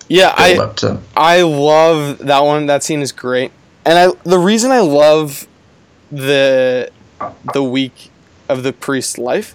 [0.09, 0.33] Yeah.
[0.37, 1.01] I to.
[1.17, 2.67] I love that one.
[2.67, 3.53] That scene is great,
[3.85, 5.47] and I the reason I love
[6.11, 6.91] the
[7.53, 8.11] the week
[8.49, 9.55] of the priest's life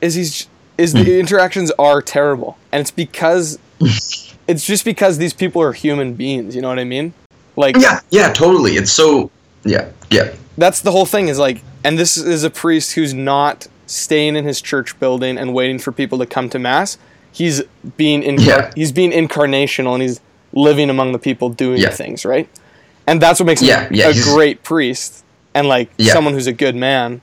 [0.00, 3.58] is he's is the interactions are terrible, and it's because
[4.46, 6.54] it's just because these people are human beings.
[6.54, 7.14] You know what I mean?
[7.58, 8.72] Like oh, Yeah, yeah, totally.
[8.76, 9.30] It's so
[9.64, 13.66] yeah, yeah, that's the whole thing is like and this is a priest who's not
[13.86, 16.96] staying in his church building and waiting for people to come to mass
[17.32, 17.62] he's
[17.96, 18.70] being incar- Yeah.
[18.74, 20.20] he's being incarnational and he's
[20.52, 21.90] living among the people doing Yeah.
[21.90, 22.48] things right
[23.06, 26.12] and that's what makes him Yeah, yeah, a great priest and like Yeah.
[26.12, 27.20] someone who's a good man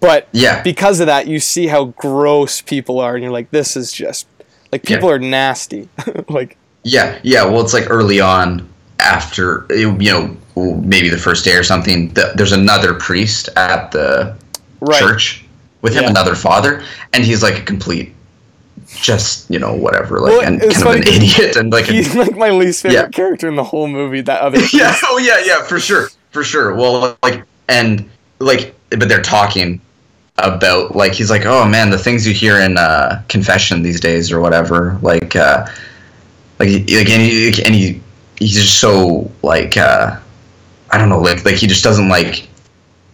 [0.00, 0.62] but yeah.
[0.62, 4.26] because of that you see how gross people are and you're like this is just
[4.72, 5.88] like people are nasty
[6.28, 7.44] like Yeah, yeah.
[7.44, 8.68] Well, it's like early on,
[9.02, 12.10] after you know, maybe the first day or something.
[12.14, 14.34] th there's another priest at the
[14.80, 15.44] right church
[15.82, 16.10] with him, Yeah.
[16.10, 18.14] another father, and he's like a complete,
[19.00, 22.14] just you know, whatever, like, Well, and kind of an idiot, and like, a, he's
[22.14, 23.08] like my least favorite Yeah.
[23.08, 26.74] character in the whole movie that other yeah, oh yeah, yeah, for sure, for sure.
[26.74, 29.80] Well, like, and like, but they're talking
[30.38, 34.30] about like he's like, oh man, the things you hear in uh, confession these days
[34.32, 35.66] or whatever, like uh,
[36.58, 38.00] like like and he, and he
[38.42, 40.18] he's just so like uh,
[40.90, 42.48] I don't know, like like he just doesn't like.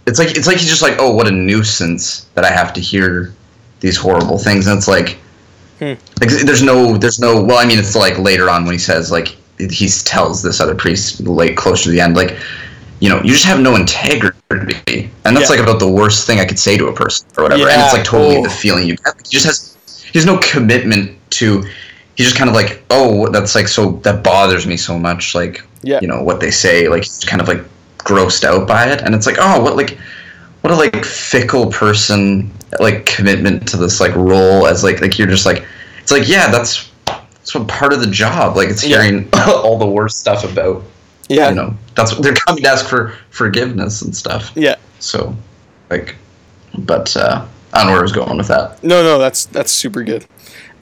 [0.06, 2.80] It's like it's like he's just like, oh, what a nuisance that I have to
[2.80, 3.34] hear
[3.80, 5.18] these horrible things, and it's like.
[5.78, 5.94] Hmm.
[6.20, 7.40] Like there's no, there's no.
[7.40, 10.74] Well, I mean, it's like later on when he says like he tells this other
[10.74, 12.36] priest like close to the end, like
[13.00, 15.56] you know, you just have no integrity, and that's Yeah.
[15.56, 17.68] like about the worst thing I could say to a person or whatever.
[17.68, 18.42] And it's like totally Oh.
[18.42, 19.14] the feeling you get.
[19.24, 21.64] He just has, he has no commitment to.
[22.18, 25.34] He's just kind of like, oh, that's like so that bothers me so much.
[25.34, 26.00] Like, Yeah.
[26.02, 26.88] you know what they say.
[26.88, 27.62] Like he's kind of like
[27.98, 29.96] grossed out by it, and it's like, oh, what like,
[30.62, 35.28] what a like fickle person like commitment to this like role as like like you're
[35.28, 35.64] just like,
[36.02, 38.56] it's like yeah, that's that's what part of the job.
[38.56, 39.00] Like it's Yeah.
[39.02, 40.82] hearing all the worst stuff about
[41.28, 41.50] Yeah.
[41.50, 44.74] you know that's what they're coming to ask for forgiveness and stuff Yeah.
[44.98, 45.34] so
[45.90, 46.14] like
[46.78, 49.70] but uh i don't know where i was going with that No, no, that's that's
[49.72, 50.26] super good.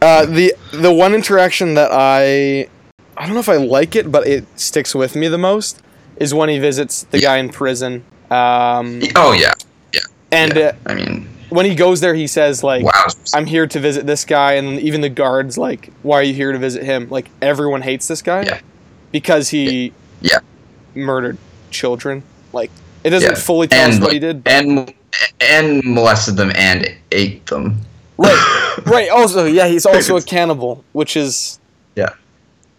[0.02, 2.68] Uh, the the one interaction that I
[3.16, 5.80] I don't know if I like it, but it sticks with me the most
[6.16, 7.28] is when he visits the Yeah.
[7.28, 8.04] guy in prison.
[8.30, 9.52] Um, oh yeah
[10.32, 10.72] and yeah.
[10.84, 14.04] uh, i mean when he goes there, he says like, wow "I'm here to visit
[14.04, 17.30] this guy," and even the guards like, "Why are you here to visit him?" Like
[17.40, 18.60] everyone hates this guy Yeah.
[19.12, 20.40] because he Yeah.
[20.96, 21.38] murdered
[21.70, 22.24] children.
[22.52, 22.72] Like
[23.04, 23.36] it doesn't Yeah.
[23.38, 24.42] fully tell us and what he did.
[24.42, 24.92] But, and
[25.40, 27.80] and molested them and ate them
[28.18, 29.08] right, right.
[29.10, 31.58] Also, yeah, he's also a cannibal, which is
[31.94, 32.10] Yeah.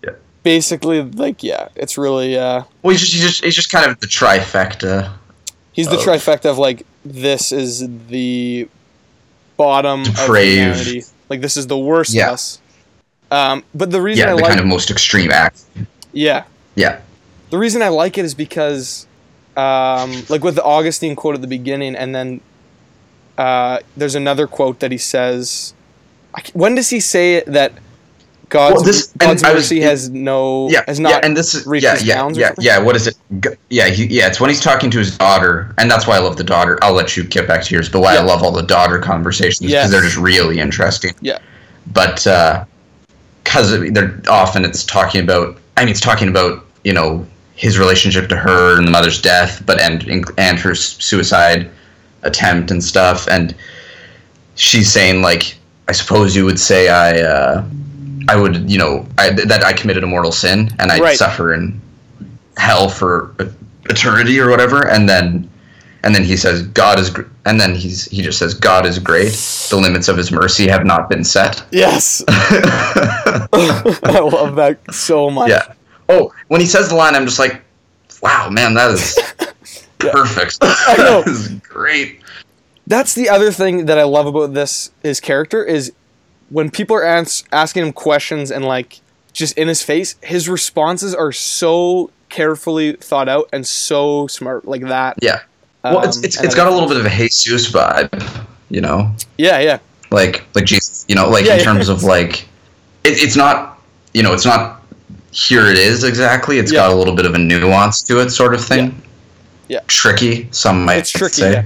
[0.04, 0.12] Yeah.
[0.44, 4.00] basically like yeah, it's really uh, well he's just he's just he's just kind of
[4.00, 5.12] the trifecta
[5.74, 8.68] he's the Of- trifecta of like this is the
[9.58, 10.80] bottom of Depraved.
[10.88, 11.04] humanity.
[11.30, 12.32] Like this is the worst Yeah.
[12.32, 12.60] us.
[13.32, 15.62] Um, but the reason yeah I the like kind of most extreme act
[16.14, 16.46] yeah
[16.76, 17.02] yeah
[17.50, 19.06] The reason I like it is because,
[19.58, 22.40] um, like with the Augustine quote at the beginning, and then
[23.38, 25.74] uh, there's another quote that he says.
[26.54, 27.74] When does he say that
[28.50, 31.54] God's, Well, this- God's I was- mercy has no yeah, has not yeah, and this
[31.54, 32.78] is reached yeah, yeah, bounds yeah, yeah.
[32.80, 33.16] What is it?
[33.70, 34.28] Yeah, he, yeah.
[34.28, 36.78] It's when he's talking to his daughter, and that's why I love the daughter.
[36.82, 38.22] I'll let you get back to yours, but why Yeah.
[38.22, 39.92] I love all the daughter conversations because Yes.
[39.92, 41.14] they're just really interesting.
[41.22, 41.40] Yeah.
[41.94, 42.26] But
[43.44, 45.58] because they're often it's talking about.
[45.76, 49.62] I mean, it's talking about you know his relationship to her and the mother's death,
[49.66, 51.70] but and and her suicide
[52.24, 53.56] attempt and stuff, and
[54.56, 55.56] she's saying like,
[55.88, 57.22] I suppose you would say I.
[57.22, 57.66] Uh,
[58.30, 61.18] I would, you know, I, that I committed a mortal sin and I Right.
[61.18, 61.80] suffer in
[62.58, 63.34] hell for
[63.86, 64.86] eternity or whatever.
[64.90, 65.50] And then,
[66.04, 69.00] and then he says, God is, gr-, and then he's he just says, God is
[69.00, 69.32] great.
[69.70, 71.64] The limits of His mercy have not been set.
[71.72, 72.22] Yes.
[72.28, 75.50] I love that so much.
[75.50, 75.74] Yeah.
[76.10, 77.62] Oh, when he says the line, I'm just like,
[78.22, 79.18] wow, man, that is
[80.00, 80.62] Perfect.
[80.62, 80.68] know.
[81.24, 82.22] that is great.
[82.86, 85.92] That's the other thing that I love about this his character is
[86.50, 89.00] when people are ans- asking him questions and like
[89.34, 94.82] just in his face, his responses are so carefully thought out and so smart like
[94.84, 95.18] that.
[95.22, 95.42] Yeah.
[95.84, 98.82] Well, it's Um, it's, it's I- got a little bit of a Jesus vibe, you
[98.82, 99.12] know.
[99.38, 99.80] Yeah, yeah.
[100.12, 101.64] like like Jesus, you know, like Yeah, in yeah.
[101.66, 102.44] terms of like,
[103.04, 103.80] it, it's not,
[104.14, 104.82] you know, it's not
[105.32, 106.58] here it is exactly.
[106.58, 106.80] It's Yeah.
[106.88, 109.00] got a little bit of a nuance to it, sort of thing.
[109.68, 109.80] Yeah.
[109.88, 111.52] Tricky, some might It's tricky, say.
[111.54, 111.64] yeah.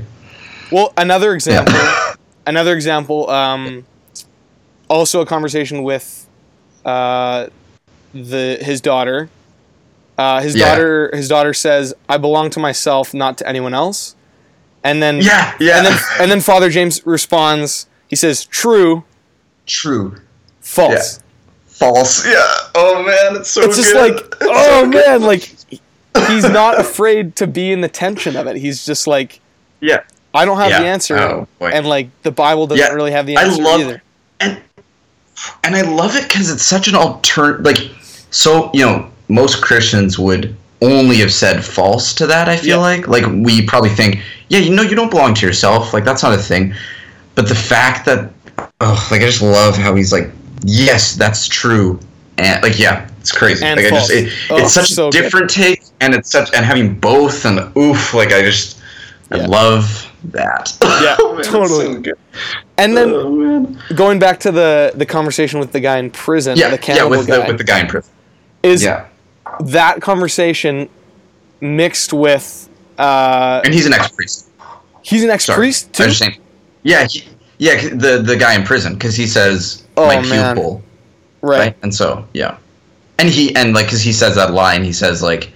[0.71, 2.13] Well, another example, Yeah.
[2.47, 3.29] another example.
[3.29, 3.85] Um,
[4.89, 6.27] also a conversation with
[6.85, 7.47] uh,
[8.13, 9.29] the his daughter.
[10.17, 10.69] Uh, his Yeah.
[10.69, 14.15] daughter, his daughter says, "I belong to myself, not to anyone else."
[14.83, 15.77] And then, yeah, yeah.
[15.77, 17.87] and then, and then Father James responds.
[18.07, 19.03] He says, "True,
[19.65, 20.17] True.
[20.59, 21.19] false."
[21.67, 22.25] False.
[22.25, 22.45] Yeah.
[22.75, 24.15] Oh man, it's so It's just good.
[24.15, 25.05] like, oh so good.
[25.07, 25.51] man, like
[26.27, 28.57] he's not afraid to be in the tension of it.
[28.57, 29.39] He's just like,
[29.79, 30.01] Yeah.
[30.33, 30.79] I don't have Yeah.
[30.81, 32.93] the answer, Oh, and like the Bible doesn't Yeah.
[32.93, 34.01] really have the I answer love- either.
[34.39, 34.57] and
[35.63, 37.89] and I love it because it's such an altern like
[38.29, 42.47] so you know most Christians would only have said false to that.
[42.47, 42.83] I feel Yeah.
[42.83, 44.19] like like we probably think
[44.49, 46.73] yeah you know you don't belong to yourself like that's not a thing,
[47.35, 48.29] but the fact that
[48.81, 50.29] oh like I just love how he's like
[50.63, 51.99] yes that's true
[52.37, 55.11] and like yeah it's crazy And like I just it, Oh, it's such so a
[55.11, 55.21] good.
[55.23, 58.79] different take and it's such and having both and oof like I just
[59.31, 59.47] I Yeah.
[59.47, 61.85] love that Yeah, man, totally.
[61.85, 62.15] so good.
[62.77, 66.67] And then Oh, going back to the the conversation with the guy in prison, yeah
[66.69, 68.11] the yeah cannibal with the guy, with the guy in prison
[68.63, 69.05] is yeah
[69.61, 70.89] that conversation
[71.61, 74.47] mixed with uh, and he's an ex-priest.
[75.01, 76.03] he's an ex Sorry, priest I too.
[76.05, 76.37] was just saying.
[76.83, 77.23] Yeah, he,
[77.59, 80.55] yeah, the the guy in prison because he says Oh, my man.
[80.55, 80.81] pupil,
[81.41, 81.59] Right.
[81.59, 81.75] right.
[81.83, 82.57] And so yeah,
[83.19, 85.51] and he and like because he says that line, he says like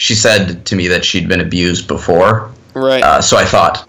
[0.00, 3.02] she said to me that she'd been abused before, Right.
[3.02, 3.86] uh, so I thought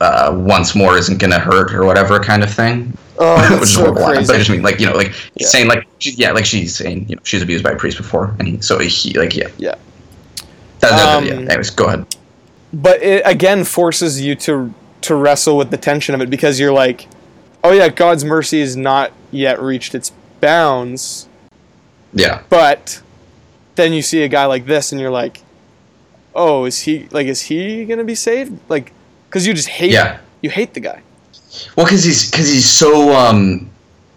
[0.00, 2.96] uh, once more isn't gonna hurt or whatever kind of thing.
[3.18, 4.04] Oh, Which is so horrible.
[4.04, 4.26] crazy.
[4.28, 5.46] But I just mean like you know like Yeah.
[5.48, 8.34] saying like she, yeah like she's saying you know she's abused by a priest before
[8.38, 9.74] and he, so he like yeah Yeah.
[10.80, 11.32] That, that- Um, yeah.
[11.34, 12.06] Anyways, go ahead.
[12.72, 16.72] but it again forces you to to wrestle with the tension of it because you're
[16.72, 17.08] like,
[17.64, 21.28] oh yeah, God's mercy has not yet reached its bounds,
[22.14, 22.42] Yeah.
[22.48, 23.02] but
[23.80, 25.40] then you see a guy like this and you're like,
[26.34, 28.58] oh, is he like is he gonna be saved?
[28.68, 28.92] Like,
[29.28, 30.18] because you just hate Yeah.
[30.42, 31.00] you hate the guy.
[31.76, 33.68] Well, because he's because he's so um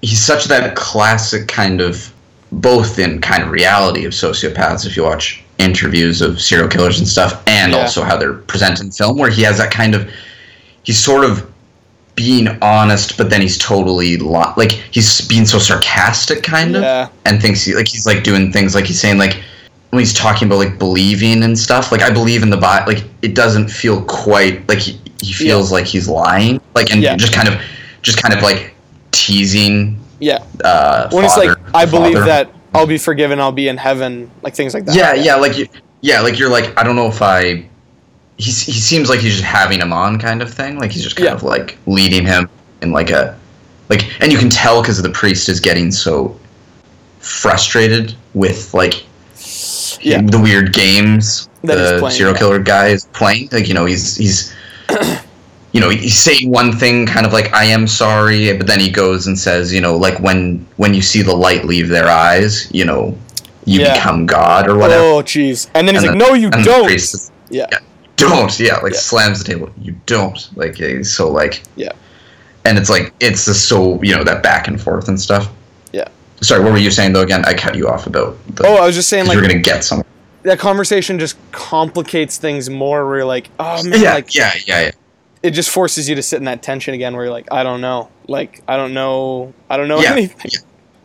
[0.02, 2.12] he's such that classic kind of
[2.52, 7.08] both in kind of reality of sociopaths if you watch interviews of serial killers and
[7.08, 7.80] stuff and Yeah.
[7.80, 10.08] also how they're presented in film where he has that kind of
[10.84, 11.50] he's sort of
[12.16, 17.08] being honest but then he's totally li- like he's being so sarcastic kind of Yeah.
[17.26, 19.42] and thinks he, like he's like doing things like he's saying like
[19.94, 23.04] when he's talking about like believing and stuff like i believe in the bible like
[23.22, 27.16] it doesn't feel quite like he, he feels like he's lying like and Yeah.
[27.16, 27.62] just kind of
[28.02, 28.74] just kind of like
[29.12, 30.44] teasing Yeah.
[30.64, 32.26] uh When it's like, father- I believe father.
[32.26, 34.96] that I'll be forgiven, I'll be in heaven, like things like that.
[34.96, 35.68] yeah yeah like you
[36.02, 37.64] yeah like you're like i don't know if i
[38.38, 41.16] he, he seems like he's just having him on kind of thing like he's just
[41.16, 41.36] kind Yeah.
[41.36, 42.50] of like leading him
[42.82, 43.38] in like a
[43.90, 46.36] like and you can tell because the priest is getting so
[47.20, 49.06] frustrated with like
[50.04, 50.22] Yeah.
[50.22, 54.16] the weird games That the playing, serial killer guy is playing like you know he's
[54.18, 54.54] he's
[55.72, 58.90] you know he's saying one thing kind of like i am sorry but then he
[58.92, 62.70] goes and says you know like when when you see the light leave their eyes
[62.72, 63.18] you know
[63.66, 63.96] you Yeah.
[63.96, 65.70] become god or whatever Oh, jeez.
[65.74, 66.86] And then he's And like, the- no, you don't.
[66.86, 67.68] priest Yeah.
[67.72, 67.80] Yeah.
[68.18, 69.00] don't yeah like Yeah.
[69.00, 71.94] slams the table you don't like he's so like Yeah.
[72.66, 75.50] and it's like it's just so you know that back and forth and stuff.
[76.44, 78.86] Sorry what were you saying though again i cut you off about the, Oh, I
[78.86, 80.06] was just saying like, you're gonna get somewhere
[80.44, 84.82] that conversation just complicates things more where you're like, oh, man, yeah like, yeah yeah
[84.82, 84.92] yeah
[85.42, 87.82] it just forces you to sit in that tension again where you're like, I don't
[87.82, 88.08] know.
[88.30, 89.54] Like, I don't know.
[89.70, 90.14] I don't know Yeah.
[90.14, 90.52] anything.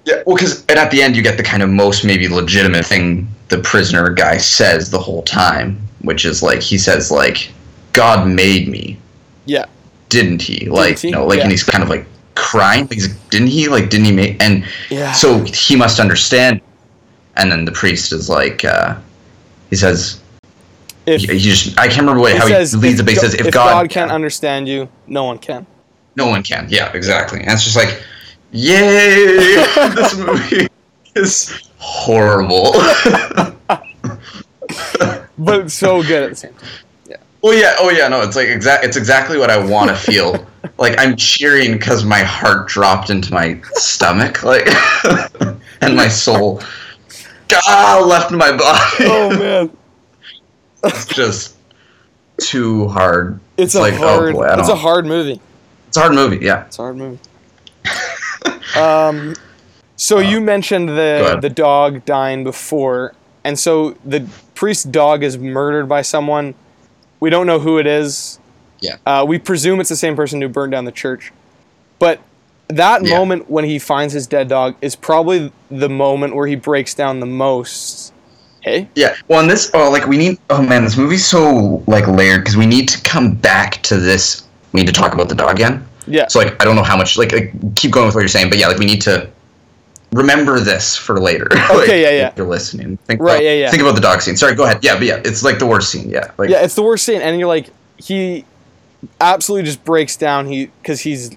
[0.04, 2.86] Yeah, well, because and at the end you get the kind of most maybe legitimate
[2.86, 7.50] thing the prisoner guy says the whole time, which is like he says like,
[7.92, 8.96] "God made me,
[9.46, 9.64] Yeah.
[10.08, 11.08] didn't he?" Like he?
[11.08, 11.42] you know, like Yeah.
[11.44, 12.06] and he's kind of like
[12.38, 12.86] crying.
[13.30, 13.68] Didn't he?
[13.68, 14.42] Like, didn't he make?
[14.42, 15.12] And Yeah.
[15.12, 16.60] so he must understand.
[17.36, 18.96] And then the priest is like, uh,
[19.70, 20.20] he says,
[21.06, 23.16] if, he, he just I can't remember what, he how says, he leads the base.
[23.16, 25.66] Go- Says if, if God, can't understand you, no one can.
[26.16, 26.66] no one can.
[26.68, 27.40] Yeah, exactly.
[27.40, 28.02] And it's just like,
[28.52, 29.56] yay!
[29.94, 30.68] this movie
[31.16, 32.72] is horrible.
[35.40, 36.68] But it's so good at the same time.
[37.42, 37.76] Well, yeah.
[37.78, 38.08] Oh, yeah.
[38.08, 38.84] No, it's like exact.
[38.84, 40.46] It's exactly what I want to feel.
[40.78, 44.66] like I'm cheering because my heart dropped into my stomach, like,
[45.80, 46.60] and my soul,
[47.52, 48.96] ah, left my body.
[49.00, 49.76] Oh, man.
[50.84, 51.56] it's just
[52.40, 53.38] too hard.
[53.56, 55.40] It's, a like, hard, oh boy, it's a hard movie.
[55.88, 56.44] It's a hard movie.
[56.44, 56.66] Yeah.
[56.66, 57.18] It's a hard movie.
[58.76, 59.34] um,
[59.96, 65.38] so you mentioned Uh, the the dog dying before, and so the priest's dog is
[65.38, 66.54] murdered by someone.
[67.20, 68.38] We don't know who it is.
[68.80, 68.96] Yeah.
[69.06, 71.32] Uh, we presume it's the same person who burned down the church,
[71.98, 72.20] but
[72.68, 73.16] that Yeah.
[73.16, 77.20] moment when he finds his dead dog is probably the moment where he breaks down
[77.20, 78.12] the most.
[78.60, 79.14] Hey, Yeah.
[79.28, 80.38] Well, in this, oh, like we need.
[80.50, 84.42] Oh man, this movie's so like layered because we need to come back to this.
[84.72, 85.84] We need to talk about the dog again.
[86.06, 88.28] yeah, So like I don't know how much like, like keep going with what you're
[88.28, 89.28] saying, but yeah, like we need to
[90.12, 91.48] remember this for later.
[91.50, 92.28] Like, Okay, yeah, yeah.
[92.28, 93.70] If you're listening, think Right, about, yeah, yeah.
[93.70, 94.36] Think about the dog scene.
[94.36, 94.78] Sorry, go ahead.
[94.82, 96.08] Yeah, but yeah, it's like the worst scene.
[96.08, 98.44] Yeah, like yeah, it's the worst scene, and you're like, he
[99.20, 100.46] absolutely just breaks down.
[100.46, 101.30] He because he's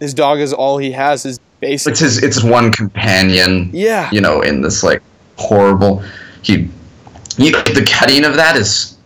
[0.00, 1.92] his dog is all he has is basic.
[1.92, 3.70] it's his it's his one companion.
[3.72, 4.08] Yeah.
[4.12, 5.02] You know, in this like
[5.36, 6.02] horrible,
[6.42, 6.68] he,
[7.36, 8.96] you, the cutting of that is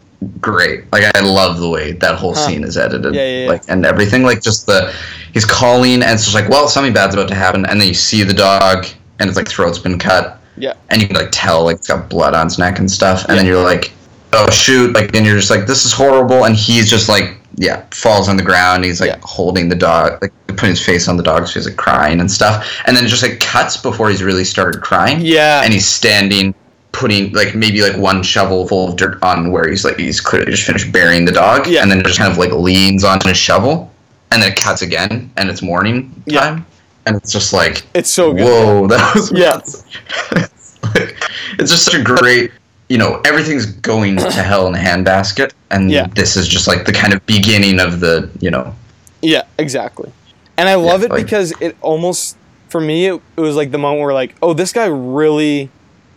[0.41, 0.91] great.
[0.93, 2.47] Like I love the way that whole Huh.
[2.47, 3.15] scene is edited.
[3.15, 3.49] Yeah, yeah, yeah.
[3.51, 4.23] Like and everything.
[4.23, 4.93] Like just the
[5.35, 7.95] he's calling and it's just like well something bad's about to happen and then you
[7.95, 8.87] see the dog
[9.23, 10.39] and it's like throat's been cut.
[10.59, 10.75] Yeah.
[10.91, 13.25] and you can like tell like it's got blood on its neck and stuff.
[13.29, 13.91] And then you're like
[14.35, 14.93] oh shoot.
[14.93, 16.45] Like and you're just like this is horrible.
[16.45, 18.85] And he's just like yeah falls on the ground.
[18.85, 19.21] He's like Yeah.
[19.23, 22.31] holding the dog like putting his face on the dog so he's like crying and
[22.31, 22.71] stuff.
[22.87, 25.21] And then it just like cuts before he's really started crying.
[25.23, 25.63] Yeah.
[25.65, 26.55] and he's standing
[26.93, 30.51] putting like maybe like one shovel full of dirt on where he's like he's clearly
[30.51, 31.67] just finished burying the dog.
[31.67, 31.81] Yeah.
[31.83, 33.91] and then just kind of like leans on his shovel.
[34.31, 35.31] And then it cuts again.
[35.39, 36.41] And it's morning Yeah.
[36.41, 36.67] time
[37.07, 38.45] and it's just like It's so good.
[38.45, 39.59] whoa that was Yeah.
[39.59, 39.85] it's,
[40.83, 41.17] like,
[41.59, 42.51] it's just such a great
[42.89, 46.07] you know everything's going to hell in a handbasket and Yeah.
[46.15, 48.75] this is just like the kind of beginning of the you know
[49.23, 50.11] Yeah, exactly.
[50.59, 52.37] And I love Yeah, it like- because it almost,
[52.69, 55.71] for me, it, it was like the moment where like, oh, this guy really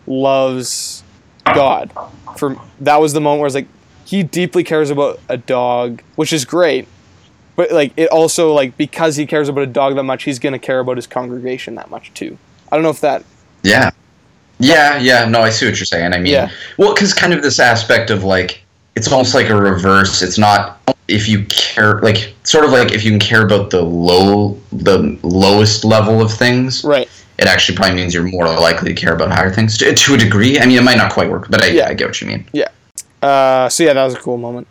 [0.06, 1.02] loves
[1.44, 1.90] God.
[2.36, 3.68] For that was the moment where I was like,
[4.04, 6.86] he deeply cares about a dog, which is great.
[7.56, 10.58] But like it also like because he cares about a dog that much, he's gonna
[10.58, 12.38] care about his congregation that much too.
[12.70, 13.24] I don't know if that.
[13.62, 13.90] Yeah.
[14.58, 16.12] Yeah, yeah, no, I see what you're saying.
[16.14, 16.50] I mean, Yeah.
[16.78, 18.62] well, because kind of this aspect of like,
[18.94, 20.22] it's almost like a reverse.
[20.22, 23.82] It's not if you care, like, sort of like if you can care about the
[23.82, 27.08] low, the lowest level of things, Right.
[27.38, 30.16] it actually probably means you're more likely to care about higher things to, to a
[30.16, 30.58] degree.
[30.58, 31.88] I mean, it might not quite work, but I, Yeah.
[31.88, 32.46] I get what you mean.
[32.52, 32.68] Yeah.
[33.22, 34.66] Uh, so yeah, that was a cool moment.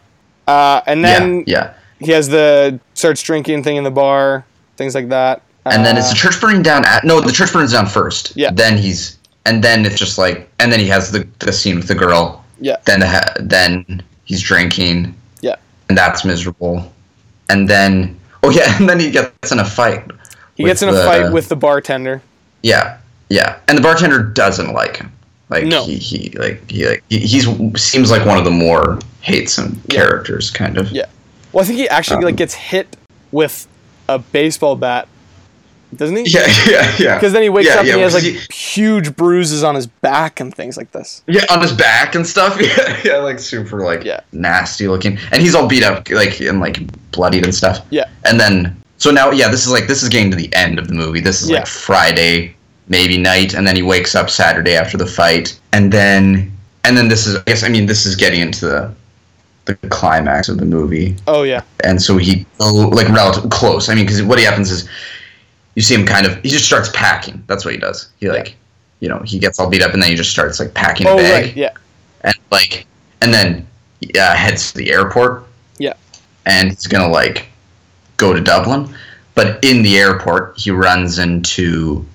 [0.47, 1.73] Uh, and then yeah, yeah.
[1.99, 4.45] He has the starts drinking thing in the bar,
[4.77, 5.41] things like that.
[5.65, 6.85] And then Uh, it's the church burning down.
[6.85, 8.33] At, no, the church burns down first.
[8.35, 8.51] Yeah.
[8.51, 11.87] Then he's, and then it's just like, and then he has the, the scene with
[11.87, 12.43] the girl.
[12.59, 12.77] Yeah.
[12.85, 15.15] Then the, then he's drinking.
[15.41, 15.55] Yeah.
[15.89, 16.91] And that's miserable.
[17.49, 20.03] And then, oh yeah, and then he gets in a fight.
[20.55, 22.21] he gets in a the- fight with the bartender.
[22.63, 22.97] Yeah,
[23.29, 25.11] yeah, and the bartender doesn't like him.
[25.49, 25.85] Like No.
[25.85, 27.45] he, he like he like he, he's
[27.79, 30.01] seems like one of the more hatesome Yeah.
[30.01, 30.89] characters, kind of.
[30.91, 31.05] Yeah.
[31.55, 32.97] Well, I think he actually Um, like gets hit
[33.31, 33.65] with
[34.09, 35.07] a baseball bat,
[35.95, 36.23] doesn't he?
[36.27, 37.15] Yeah, yeah, yeah.
[37.15, 39.73] Because then he wakes Yeah, up yeah, and he has like because huge bruises on
[39.75, 41.23] his back and things like this.
[41.27, 42.59] Yeah, on his back and stuff.
[42.61, 44.19] Yeah, yeah, like super like Yeah.
[44.33, 46.77] nasty looking, and he's all beat up, like and like
[47.11, 47.79] bloodied and stuff.
[47.89, 48.05] Yeah.
[48.25, 50.89] And then so now, yeah, this is like this is getting to the end of
[50.89, 51.21] the movie.
[51.21, 51.59] This is Yeah.
[51.59, 52.53] like Friday,
[52.89, 56.51] maybe night, and then he wakes up Saturday after the fight, and then
[56.83, 58.91] and then this is I guess I mean this is getting into the
[59.65, 61.61] the climax of the movie, Oh yeah.
[61.83, 63.89] and so he oh, like relative close.
[63.89, 64.87] I mean, because what happens is
[65.75, 67.43] you see him kind of he just starts packing.
[67.47, 68.09] That's what he does.
[68.19, 68.55] He like.
[69.01, 71.09] You know, he gets all beat up, and then he just starts like packing a
[71.11, 71.55] Oh bag right.
[71.55, 71.71] Yeah.
[72.21, 72.87] and like
[73.21, 73.67] and then
[74.17, 75.43] uh, heads to the airport
[75.79, 75.93] Yeah.
[76.45, 77.47] and he's gonna like
[78.17, 78.93] go to dublin
[79.33, 82.05] but in the airport he runs into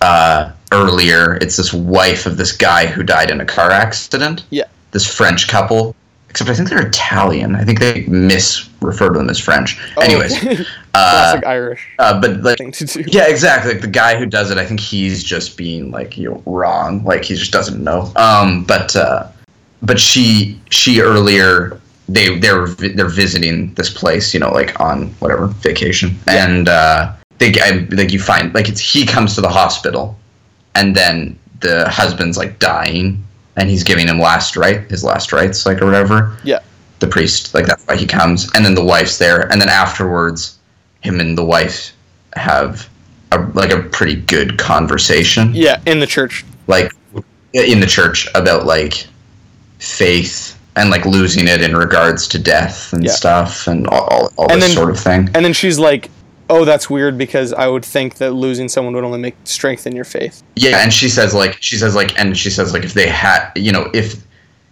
[0.00, 4.64] uh, earlier it's this wife of this guy who died in a car accident Yeah.
[4.92, 5.94] this french couple
[6.34, 10.36] except i think they're italian i think they misrefer to them as french Oh, anyways
[10.44, 10.64] okay.
[10.94, 13.04] uh, classic Irish uh, but like thing to do.
[13.06, 13.72] yeah, exactly.
[13.72, 17.02] Like the guy who does it, I think he's just being like you know, wrong.
[17.04, 18.12] Like he just doesn't know.
[18.16, 19.26] Um, but uh,
[19.82, 25.48] but she she earlier they they're they're visiting this place, you know, like on whatever
[25.48, 26.46] vacation, Yeah.
[26.48, 30.16] and uh, they I, like you find like it's he comes to the hospital,
[30.76, 33.22] and then the husband's like dying,
[33.56, 36.36] and he's giving him last right his last rites, like or whatever.
[36.44, 36.60] Yeah.
[37.00, 40.58] The priest, like that's why he comes, and then the wife's there, and then afterwards,
[41.02, 41.92] him and the wife
[42.34, 42.88] have
[43.32, 46.44] a, like a pretty good conversation Yeah, in the church.
[46.66, 46.92] like
[47.52, 49.06] in the church about like
[49.78, 53.12] faith and like losing it in regards to death and Yeah.
[53.12, 56.10] stuff and all, all, all And this then- sort of thing And then she's like,
[56.50, 60.04] "Oh, that's weird because I would think that losing someone would only make strengthen your
[60.04, 63.08] faith." yeah and she says like she says like and she says like if they
[63.08, 64.22] had you know if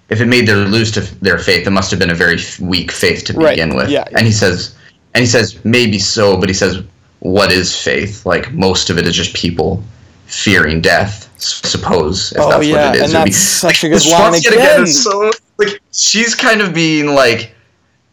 [0.08, 2.90] if it made them lose to their faith it must have been a very weak
[2.92, 4.04] faith to Right, begin with yeah.
[4.16, 4.74] and he says
[5.14, 6.82] and he says maybe so but he says
[7.20, 9.82] what is faith like most of it is just people
[10.26, 13.84] fearing death suppose if Oh, that's yeah, what it is and would be- that's such
[13.84, 14.86] a good line yet again.
[14.86, 17.51] so like she's kind of being like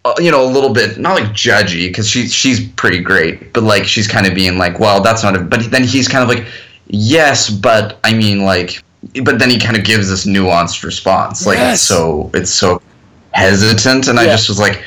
[0.09, 3.63] Uh, you know a little bit not like judgy because she she's pretty great but
[3.63, 6.29] like she's kind of being like well that's not a but then he's kind of
[6.29, 6.45] like
[6.87, 8.81] yes but i mean like
[9.23, 11.75] but then he kind of gives this nuanced response like Yes.
[11.75, 12.81] it's so it's so
[13.31, 14.83] hesitant and i just was like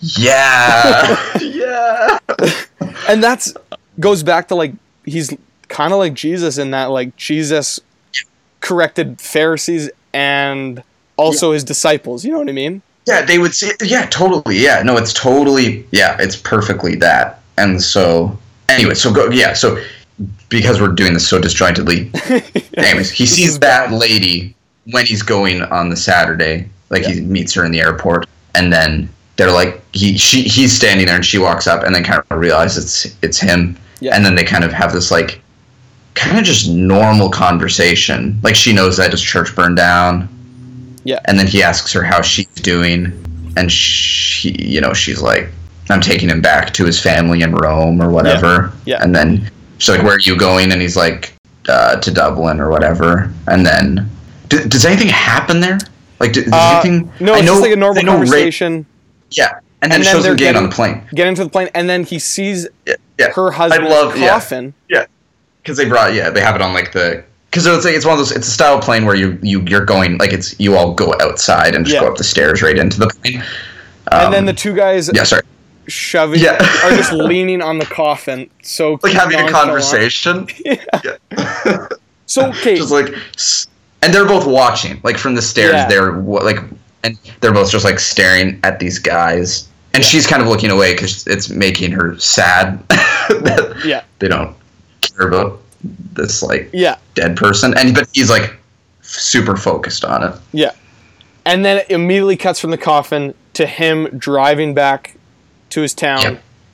[0.00, 2.18] yeah yeah
[3.08, 3.54] and that's
[3.98, 4.72] goes back to like
[5.04, 5.34] he's
[5.68, 7.80] kind of like Jesus in that like Jesus
[8.60, 10.82] corrected Pharisees and
[11.16, 12.24] also his disciples.
[12.24, 12.82] You know what I mean?
[13.06, 13.72] Yeah, they would see.
[13.82, 14.58] Yeah, totally.
[14.58, 15.86] Yeah, no, it's totally.
[15.92, 17.42] Yeah, it's perfectly that.
[17.58, 18.36] And so,
[18.68, 19.30] anyway, so go.
[19.30, 19.82] Yeah, so
[20.48, 22.10] because we're doing this so disjointedly.
[22.76, 24.54] Anyways, he sees that lady
[24.90, 26.68] when he's going on the Saturday.
[26.90, 31.06] Like he meets her in the airport, and then they're like he she he's standing
[31.06, 33.76] there, and she walks up, and then kind of realizes it's it's him.
[34.00, 34.14] Yeah.
[34.14, 35.40] And then they kind of have this like
[36.14, 38.38] kind of just normal conversation.
[38.42, 40.28] Like she knows that his church burned down.
[41.04, 41.20] Yeah.
[41.26, 43.12] And then he asks her how she's doing,
[43.56, 45.48] and she, you know, she's like,
[45.90, 49.02] "I'm taking him back to his family in Rome or whatever." Yeah.
[49.02, 51.32] And then she's like, "Where are you going?" And he's like,
[51.68, 54.08] uh, "To Dublin or whatever." And then,
[54.48, 55.78] d- does anything happen there?
[56.20, 57.12] Like, d- does Uh, anything?
[57.20, 58.86] no, I it's know- just like a normal conversation.
[59.30, 59.50] yeah.
[59.82, 61.02] And then And then shows they're him getting on the plane.
[61.14, 62.94] Get into the plane, and then he sees Yeah.
[63.18, 63.30] yeah.
[63.32, 64.28] her husband's love- yeah.
[64.30, 64.72] coffin.
[65.62, 67.22] because they brought yeah they have it on like the
[67.54, 69.84] because it's like it's one of those it's a style plane where you you you're
[69.84, 72.00] going like it's you all go outside and just Yeah.
[72.00, 73.44] go up the stairs right into the plane.
[74.10, 75.42] and then Um, the two guys yeah sorry
[75.86, 76.54] shoving Yeah.
[76.84, 78.50] are just leaning on the coffin.
[78.62, 80.76] So like having a conversation Yeah.
[82.26, 83.14] So okay, just like
[84.02, 85.88] and they're both watching like from the stairs Yeah.
[85.88, 86.56] they're like
[87.04, 90.94] and they're both just like staring at these guys and she's kind of looking away
[90.94, 94.02] because it's making her sad that Yeah.
[94.18, 94.56] they don't
[95.02, 95.60] care about
[96.12, 96.96] this like Yeah.
[97.14, 98.54] dead person, and but he's like
[99.02, 100.34] super focused on it.
[100.52, 100.72] Yeah.
[101.44, 105.16] And then it immediately cuts from the coffin to him driving back
[105.70, 106.20] to his town.
[106.22, 106.28] Yeah.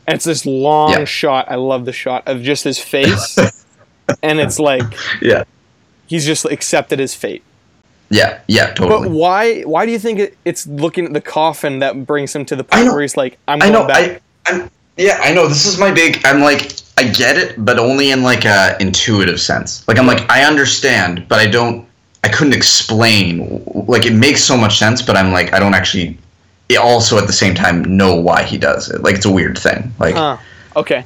[0.06, 1.04] And it's this long Yeah.
[1.04, 1.46] shot.
[1.50, 3.36] I love the shot of just his face.
[4.22, 4.82] and it's like
[5.20, 5.44] Yeah,
[6.06, 7.42] he's just accepted his fate.
[8.10, 9.08] yeah, yeah, totally.
[9.08, 12.44] But why why do you think it, it's looking at the coffin that brings him
[12.46, 13.86] to the point know- where he's like, I'm I going know.
[13.86, 14.22] back?
[14.46, 14.70] I, I'm,
[15.00, 15.48] yeah, I know.
[15.48, 16.20] This is my big.
[16.24, 19.86] I'm like, I get it, but only in like a intuitive sense.
[19.88, 21.86] Like I'm like, I understand, but I don't.
[22.22, 23.62] I couldn't explain.
[23.88, 26.18] Like it makes so much sense, but I'm like, I don't actually.
[26.68, 29.02] it Also, at the same time, know why he does it.
[29.02, 29.92] Like it's a weird thing.
[29.98, 30.38] Like.
[30.76, 31.04] Okay.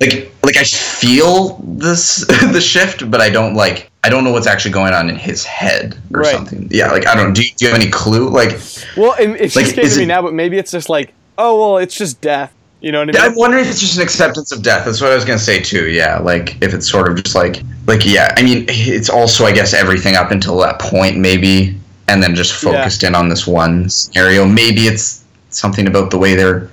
[0.00, 3.90] like, like I feel this the shift, but I don't like.
[4.04, 6.34] I don't know what's actually going on in his head or Right.
[6.34, 6.68] something.
[6.70, 7.32] Yeah, like I don't.
[7.32, 8.28] Do you, do you have any clue?
[8.28, 8.50] Like,
[8.96, 11.12] Well, it, it's Like, just came to me it- now, but maybe it's just like,
[11.38, 12.52] oh well, it's just death.
[12.80, 13.14] You know what I mean?
[13.16, 14.84] Yeah, I'm wondering if it's just an acceptance of death.
[14.84, 15.88] That's what I was gonna say too.
[15.90, 18.32] Yeah, like if it's sort of just like, like yeah.
[18.36, 21.76] I mean, it's also I guess everything up until that point maybe,
[22.08, 22.72] and then just Yeah.
[22.72, 24.44] focused in on this one scenario.
[24.46, 26.68] Maybe it's something about the way they're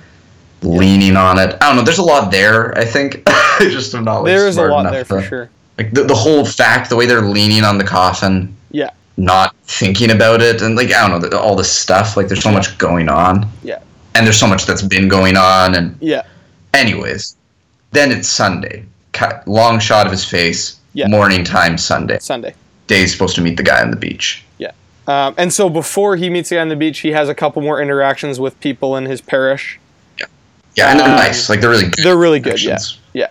[0.62, 1.56] leaning on it.
[1.60, 1.82] I don't know.
[1.82, 2.76] There's a lot there.
[2.78, 3.22] I think.
[3.26, 4.18] I just am not.
[4.24, 5.50] Like, there is a lot enough there for to- sure.
[5.78, 8.90] Like the, the whole fact, the way they're leaning on the coffin, Yeah.
[9.16, 12.16] not thinking about it, and like I don't know, all this stuff.
[12.16, 13.48] Like there's so much going on.
[13.64, 13.80] Yeah.
[14.14, 16.22] And there's so much that's been going on, and Yeah.
[16.72, 17.36] Anyways,
[17.92, 18.84] then it's Sunday.
[19.12, 20.78] Cut, long shot of his face.
[20.92, 21.08] Yeah.
[21.08, 22.18] Morning time Sunday.
[22.20, 22.54] Sunday.
[22.86, 24.44] Day's supposed to meet the guy on the beach.
[24.58, 24.72] Yeah
[25.06, 27.60] um, and so before he meets the guy on the beach, he has a couple
[27.60, 29.78] more interactions with people in his parish.
[30.18, 30.26] Yeah,
[30.76, 31.50] yeah and they're Um, nice.
[31.50, 32.04] Like they're really good.
[32.04, 32.62] They're really good.
[32.62, 32.78] Yeah.
[33.12, 33.28] Yeah.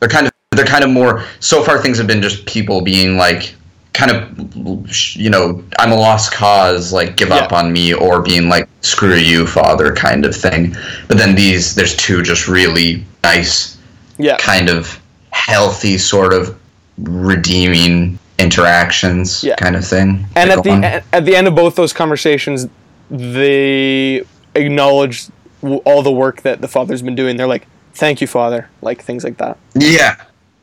[0.00, 1.24] They're kind of they're kind of more.
[1.40, 3.54] So far, things have been just people being like,
[3.94, 6.92] kind of, you know, I'm a lost cause.
[6.92, 10.74] Like give up on me, or being like, screw you, father, kind of thing.
[11.08, 13.78] But then these, there's two just really nice,
[14.18, 14.36] Yeah.
[14.36, 16.58] kind of healthy, sort of
[16.98, 19.56] redeeming interactions, Yeah.
[19.56, 20.26] kind of thing.
[20.36, 20.84] And at the on.
[20.84, 22.66] at, the end of both those conversations,
[23.10, 24.22] they
[24.54, 25.26] acknowledge
[25.62, 27.36] w- all the work that the father's been doing.
[27.36, 29.56] They're like, "Thank you, father," like things like that.
[29.74, 30.16] Yeah.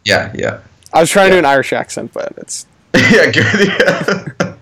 [0.05, 0.57] Yeah, yeah.
[0.93, 2.65] I was trying to do an Irish accent, but it's
[3.11, 3.67] yeah, good.
[3.67, 4.55] Yeah.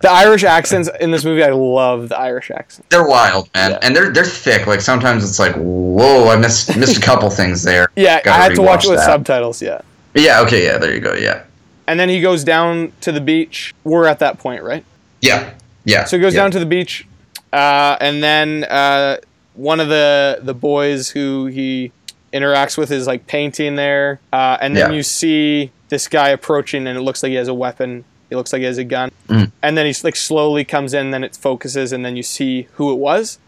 [0.00, 1.42] the Irish accents in this movie.
[1.42, 2.88] I love the Irish accent.
[2.90, 3.72] they're wild, man.
[3.72, 3.78] Yeah.
[3.82, 4.66] And they're they're thick.
[4.66, 7.88] Like sometimes it's like, whoa, I missed missed a couple things there.
[7.96, 9.06] Yeah, Gotta I had to watch it with that.
[9.06, 9.62] subtitles.
[9.62, 9.80] Yeah,
[10.14, 11.14] Yeah, okay, yeah, there you go.
[11.14, 11.44] Yeah.
[11.86, 13.74] and then he goes down to the beach.
[13.84, 14.84] We're at that point, right?
[15.20, 15.52] Yeah.
[15.84, 16.04] Yeah.
[16.04, 16.42] So he goes yeah.
[16.42, 17.06] down to the beach,
[17.52, 19.16] uh, and then uh,
[19.54, 21.92] one of the the boys who he
[22.32, 24.96] interacts with is like painting there, uh, and then Yeah.
[24.96, 28.04] you see this guy approaching, and it looks like he has a weapon.
[28.30, 29.50] He looks like he has a gun, Mm.
[29.62, 32.90] and then he's like slowly comes in, then it focuses, and then you see who
[32.92, 33.38] it was.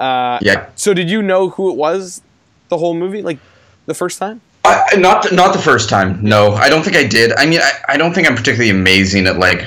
[0.00, 0.66] Uh, Yeah.
[0.74, 2.22] So did you know who it was
[2.68, 3.38] the whole movie, like
[3.86, 4.40] the first time?
[4.64, 6.18] I, not the, not the first time.
[6.22, 7.32] No, I don't think I did.
[7.36, 9.64] I mean, I, I don't think I'm particularly amazing at like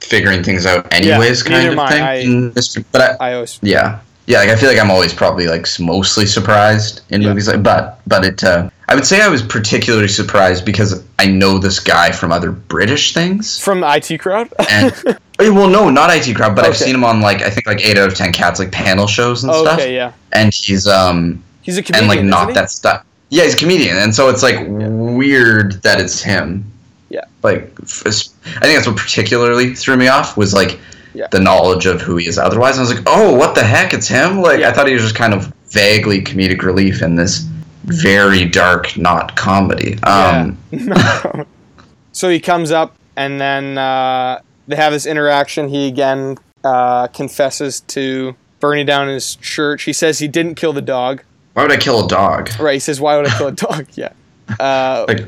[0.00, 2.52] figuring things out anyways kind of thing.
[2.54, 3.98] I- but I, I always yeah.
[4.28, 7.28] Yeah, like I feel like I'm always probably like mostly surprised in Yeah.
[7.30, 11.26] movies like but but it uh, I would say I was particularly surprised because I
[11.26, 13.58] know this guy from other British things.
[13.58, 14.48] from IT crowd.
[14.70, 14.92] And
[15.40, 17.80] Eh, well, no, not IT crowd, but I've seen him on like I think like
[17.86, 19.78] eight out of ten cats like panel shows and stuff.
[19.78, 23.04] okay, yeah, And he's um he's a comedian and like not that stuff.
[23.30, 26.64] Yeah, he's a comedian, and so it's like weird that it's him.
[27.08, 27.24] Yeah.
[27.42, 30.78] Like I think that's what particularly threw me off was like
[31.18, 31.26] Yeah.
[31.32, 32.38] the knowledge of who he is.
[32.38, 33.92] Otherwise, I was like, oh, what the heck?
[33.92, 34.40] It's him.
[34.40, 34.68] Like Yeah.
[34.70, 37.44] I thought he was just kind of vaguely comedic relief in this
[37.84, 39.98] very dark, not comedy.
[40.04, 41.44] Um, Yeah.
[42.12, 45.68] so he comes up, and then uh, they have this interaction.
[45.68, 49.82] He again uh, confesses to burning down his church.
[49.84, 51.22] He says he didn't kill the dog.
[51.54, 52.50] Why would I kill a dog?
[52.60, 52.74] Right.
[52.74, 54.12] He says, "Why would I kill a dog?" Yeah.
[54.60, 55.26] Uh, Like,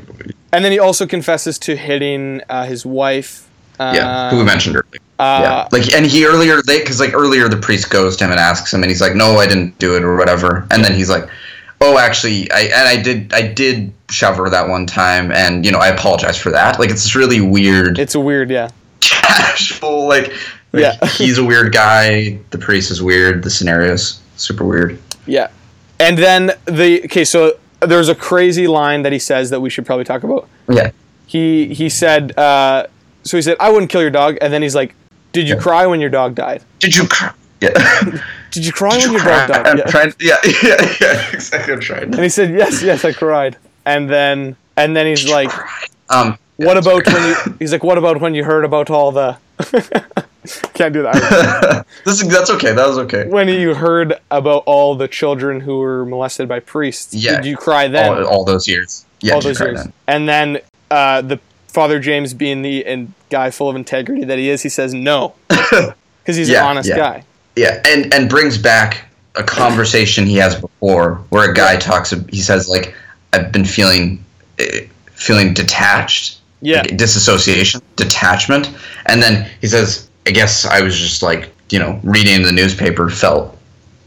[0.51, 3.47] and then he also confesses to hitting uh, his wife.
[3.81, 5.01] Uh, yeah, who we mentioned earlier.
[5.19, 8.31] uh, yeah, like, and he earlier, they because like earlier, the priest goes to him
[8.31, 10.67] and asks him, and he's like, "No, I didn't do it," or whatever.
[10.71, 11.27] And then he's like,
[11.81, 15.71] "Oh, actually, I and I did, I did shove her that one time, and you
[15.71, 18.69] know, I apologize for that." Like, it's this really weird, It's a weird, yeah.
[18.99, 20.29] casual, like,
[20.73, 21.05] like, Yeah.
[21.17, 24.99] he's a weird guy, the priest is weird, the scenario's super weird.
[25.25, 25.49] Yeah.
[25.99, 29.85] And then the okay, so there's a crazy line that he says that we should
[29.85, 30.47] probably talk about.
[30.67, 30.91] Yeah,
[31.27, 32.87] He he said uh,
[33.23, 34.93] so he said I wouldn't kill your dog and then he's like
[35.33, 35.61] did you Yeah.
[35.61, 36.61] cry when your dog died?
[36.79, 37.31] did you cry?
[37.61, 37.69] Yeah,
[38.51, 39.47] Did you cry Did when you your cry?
[39.47, 39.67] dog died?
[39.67, 39.83] I'm Yeah.
[39.85, 41.73] trying- yeah, yeah, yeah, exactly.
[41.73, 42.03] I'm trying.
[42.05, 43.55] And he said yes, yes, I cried.
[43.85, 45.51] And then and then he's like
[46.09, 49.37] um, what about when you he's like what about when you heard about all the
[50.73, 51.85] Can't do that.
[52.03, 52.73] this is that's okay.
[52.73, 53.27] That was okay.
[53.27, 57.35] when you heard about all the children who were molested by priests, Yeah.
[57.35, 58.09] did you cry then?
[58.11, 59.05] All, all those years.
[59.21, 59.83] Yeah, all those years.
[59.83, 59.93] then.
[60.07, 60.59] And then
[60.89, 61.39] uh, the
[61.71, 65.33] Father James, being the and guy full of integrity that he is, he says no
[65.47, 65.93] because
[66.35, 66.97] he's Yeah, an honest yeah.
[66.97, 67.23] guy.
[67.55, 69.05] Yeah, and and brings back
[69.35, 72.11] a conversation he has before where a guy talks.
[72.29, 72.93] He says like,
[73.33, 74.23] "I've been feeling
[74.59, 74.81] eh,
[75.13, 78.69] feeling detached, Yeah, like disassociation, detachment,"
[79.07, 83.09] and then he says, "I guess I was just like you know reading the newspaper,
[83.09, 83.57] felt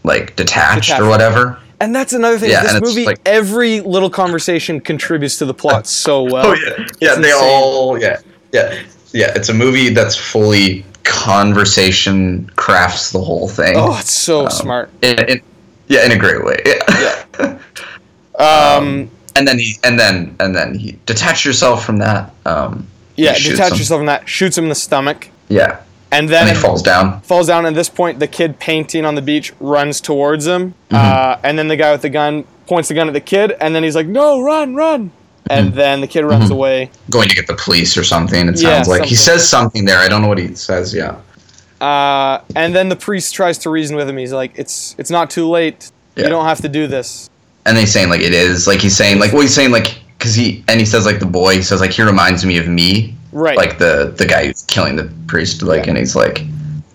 [0.04, 1.00] like detached Detached.
[1.02, 2.51] or whatever." And that's another thing.
[2.51, 6.47] Yeah, this movie, like- every little conversation contributes to the plot so well.
[6.49, 6.70] Oh yeah,
[7.01, 7.12] yeah.
[7.12, 7.33] It's They insane.
[7.35, 8.20] all yeah,
[8.53, 9.33] yeah, yeah.
[9.37, 13.75] It's a movie that's fully conversation crafts the whole thing.
[13.77, 14.91] Oh, it's so Um, smart.
[15.03, 15.41] in, in,
[15.89, 16.61] yeah, in a great way.
[16.66, 17.59] Yeah.
[18.37, 22.33] Um, and then he and then and then he detach yourself from that.
[22.45, 23.79] Um, yeah, detach him.
[23.79, 24.29] yourself from that.
[24.29, 25.81] Shoots him in the stomach, Yeah,
[26.14, 27.20] and and then he falls down.
[27.22, 27.66] falls down.
[27.66, 30.96] At this point, the kid painting on the beach runs towards him, Mm-hmm.
[30.96, 33.74] uh, and then the guy with the gun points the gun at the kid, and
[33.74, 35.10] then he's like, "No, run, run!"
[35.50, 35.76] And Mm-hmm.
[35.76, 36.90] then the kid runs away.
[37.10, 38.48] Going to get the police or something.
[38.48, 39.98] It Yeah, sounds like he says something there.
[39.98, 40.94] I don't know what he says.
[40.94, 41.16] Yeah,
[41.80, 44.16] Uh, and then the priest tries to reason with him.
[44.16, 45.90] He's like, "It's it's not too late.
[46.16, 46.24] Yeah.
[46.24, 47.28] You don't have to do this."
[47.66, 48.66] and he's saying like it is.
[48.66, 51.27] Like he's saying like well he's saying like because he and he says like the
[51.27, 51.57] boy.
[51.57, 53.14] He says like he reminds me of me.
[53.33, 53.57] Right.
[53.59, 55.62] Like the the guy who's killing the priest.
[55.62, 55.91] Like Yeah.
[55.91, 56.41] and he's like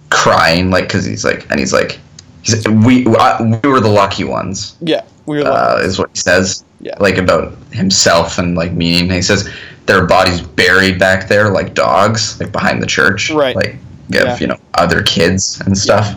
[0.09, 1.99] crying like because he's like and he's like
[2.41, 4.75] he's we I, we were the lucky ones.
[4.81, 6.63] yeah, we were uh, is what he says.
[6.81, 6.95] Yeah.
[6.99, 9.11] Like about himself and like meaning.
[9.11, 9.47] He says
[9.85, 13.29] there are bodies buried back there like dogs, like behind the church.
[13.29, 13.55] Right.
[13.55, 13.75] Like
[14.09, 14.37] you have, Yeah.
[14.39, 16.15] you know, other kids and stuff.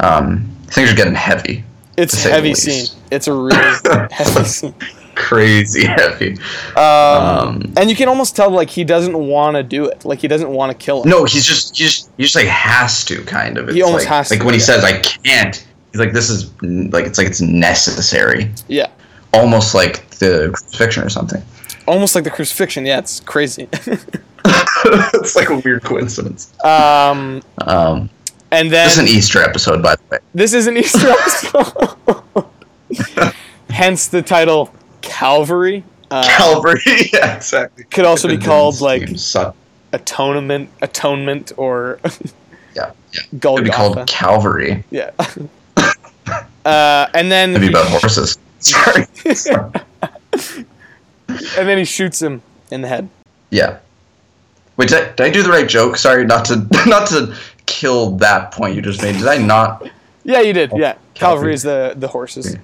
[0.00, 1.64] Um, things are getting heavy.
[1.96, 2.86] it's to say the heavy scene.
[3.10, 3.78] It's a really
[4.12, 4.74] heavy scene.
[5.20, 6.32] Crazy heavy.
[6.76, 10.04] Um, Um, and you can almost tell like he doesn't want to do it.
[10.04, 11.10] Like he doesn't want to kill him.
[11.10, 13.68] No, he's just he just he just like has to kind of.
[13.68, 15.56] It's He almost like, has to, Like when he says I can't,
[15.92, 18.50] he's like this is like it's like it's necessary.
[18.68, 18.88] Yeah,
[19.32, 21.42] Almost like the crucifixion or something.
[21.86, 22.84] almost like the crucifixion.
[22.86, 23.68] Yeah, it's crazy.
[24.84, 26.52] it's like a weird coincidence.
[26.64, 28.08] um, Um,
[28.50, 30.18] and then this is an Easter episode, by the way.
[30.34, 32.44] This is an Easter episode.
[33.68, 34.72] Hence the title
[35.02, 35.84] Calvary.
[36.10, 36.80] Uh, Calvary.
[37.12, 37.84] yeah, exactly.
[37.84, 39.08] could also be called like
[39.92, 42.00] atonement, atonement, or
[42.74, 43.20] yeah, yeah.
[43.40, 44.84] Could be called Calvary.
[44.90, 45.10] yeah.
[46.64, 48.38] uh, and then he, about horses.
[48.58, 49.06] Sorry.
[51.28, 53.08] and then he shoots him in the head.
[53.50, 53.78] yeah.
[54.76, 55.98] Wait, did I, did I do the right joke?
[55.98, 57.36] Sorry, not to not to
[57.66, 59.16] kill that point you just made.
[59.18, 59.86] Did I not?
[60.24, 60.70] Yeah, you did.
[60.74, 61.54] Yeah, Calvary Calvary.
[61.54, 62.56] is the the horses.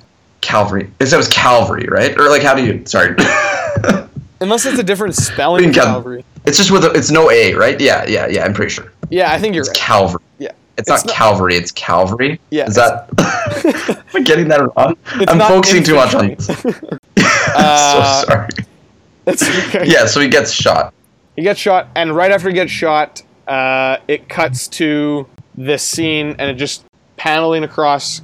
[0.47, 0.91] Calvary.
[1.01, 2.17] It was Calvary, right?
[2.19, 2.85] Or like, how do you?
[2.87, 3.15] Sorry.
[4.41, 6.25] Unless it's a different spelling can of count- Calvary.
[6.45, 7.81] it's just with a, it's no A, right?
[7.81, 8.45] Yeah, yeah, yeah.
[8.45, 9.77] I'm pretty sure Yeah, I think you're it's right.
[9.79, 10.23] Calvary.
[10.39, 10.49] Yeah.
[10.49, 11.57] It's, It's not, not- Calvary.
[11.57, 12.39] It's Calvary.
[12.51, 13.09] Yeah, Is that?
[14.15, 14.97] Am I getting that wrong?
[15.15, 16.49] It's I'm focusing too much on this.
[17.59, 18.49] Uh, so sorry.
[19.69, 19.87] Okay.
[19.91, 20.93] Yeah, so he gets shot.
[21.37, 25.27] He gets shot, and right after he gets shot, uh, it cuts to
[25.57, 26.85] this scene, and it just
[27.17, 28.21] paneling across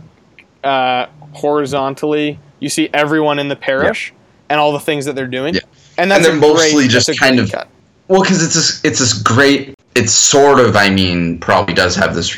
[0.64, 2.38] uh, horizontally.
[2.60, 4.12] You see everyone in the parish
[4.48, 5.60] and all the things that they're doing, Yeah.
[5.98, 7.68] and that's And they're mostly great, just kind of- cut.
[8.08, 9.74] Well, because it's this, it's this great.
[9.94, 12.36] It's sort of, I mean, probably does have this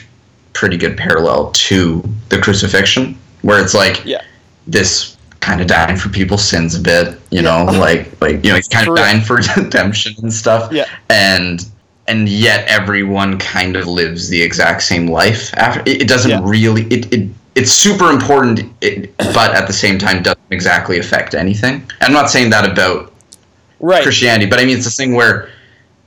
[0.52, 4.20] pretty good parallel to the crucifixion, where it's like Yeah.
[4.66, 8.56] this kind of dying for people's sins a bit, you know, like like you know,
[8.56, 10.72] he's kind of dying for redemption and stuff.
[10.72, 10.84] Yeah.
[11.10, 11.64] and
[12.06, 15.80] and yet everyone kind of lives the exact same life after.
[15.86, 16.40] It, it doesn't Yeah.
[16.44, 16.82] really.
[16.84, 21.88] It, it it's super important, it, but at the same time doesn't exactly affect anything.
[22.00, 23.12] I'm not saying that about
[23.80, 24.02] Right.
[24.02, 25.50] Christianity, but I mean it's a thing where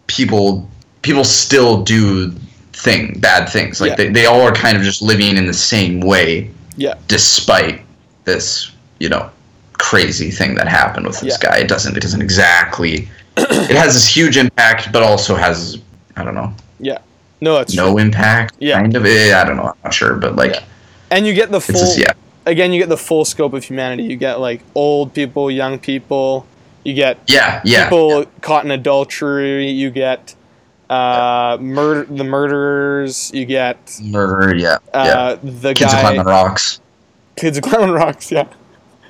[0.08, 0.68] people
[1.04, 2.32] people still do
[2.74, 3.80] thing bad things.
[3.80, 3.96] Like Yeah.
[3.96, 6.96] they, they all are kind of just living in the same way Yeah.
[7.08, 7.82] despite
[8.26, 9.30] this, you know,
[9.74, 11.50] crazy thing that happened with this Yeah.
[11.52, 11.58] guy.
[11.60, 15.78] It doesn't it doesn't exactly it has this huge impact but also has
[16.16, 16.98] I don't know, Yeah.
[17.42, 17.76] No, true.
[17.76, 18.80] no impact Yeah.
[18.82, 19.06] kind of.
[19.06, 20.62] Eh, I don't know, I'm not sure, but like Yeah.
[21.12, 21.76] And you get the full.
[21.76, 22.14] just yeah.
[22.46, 24.04] Again, you get the full scope of humanity.
[24.04, 26.46] You get like old people, young people.
[26.84, 27.86] You get Yeah, yeah.
[27.90, 29.70] people caught in adultery.
[29.70, 30.34] You get
[30.90, 33.32] uh, murder, the murderers.
[33.34, 34.78] You get Murder, yeah.
[34.94, 35.00] yeah.
[35.00, 36.00] uh, the Kids guy.
[36.02, 36.80] climbing rocks.
[37.36, 38.32] Kids climbing rocks.
[38.32, 38.48] Yeah.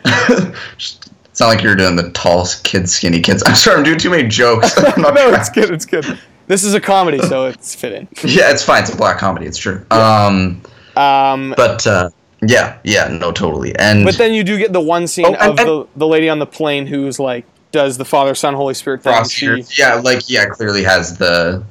[0.05, 3.43] it's not like you're doing the tall kids, skinny kids.
[3.45, 4.75] I'm sorry, I'm doing too many jokes.
[4.97, 5.69] No, trying- it's good.
[5.69, 6.19] It's good.
[6.47, 8.07] This is a comedy, so it's fitting.
[8.23, 8.83] Yeah, it's fine.
[8.83, 9.45] It's a black comedy.
[9.45, 9.85] It's true.
[9.91, 10.61] Um,
[10.97, 12.09] Um, but uh,
[12.41, 13.75] yeah, yeah, no, totally.
[13.77, 16.29] And but then you do get the one scene Oh, and- of the, the lady
[16.29, 19.23] on the plane who's like does the Father, Son, Holy Spirit thing.
[19.25, 21.63] She, yeah, like yeah, clearly has the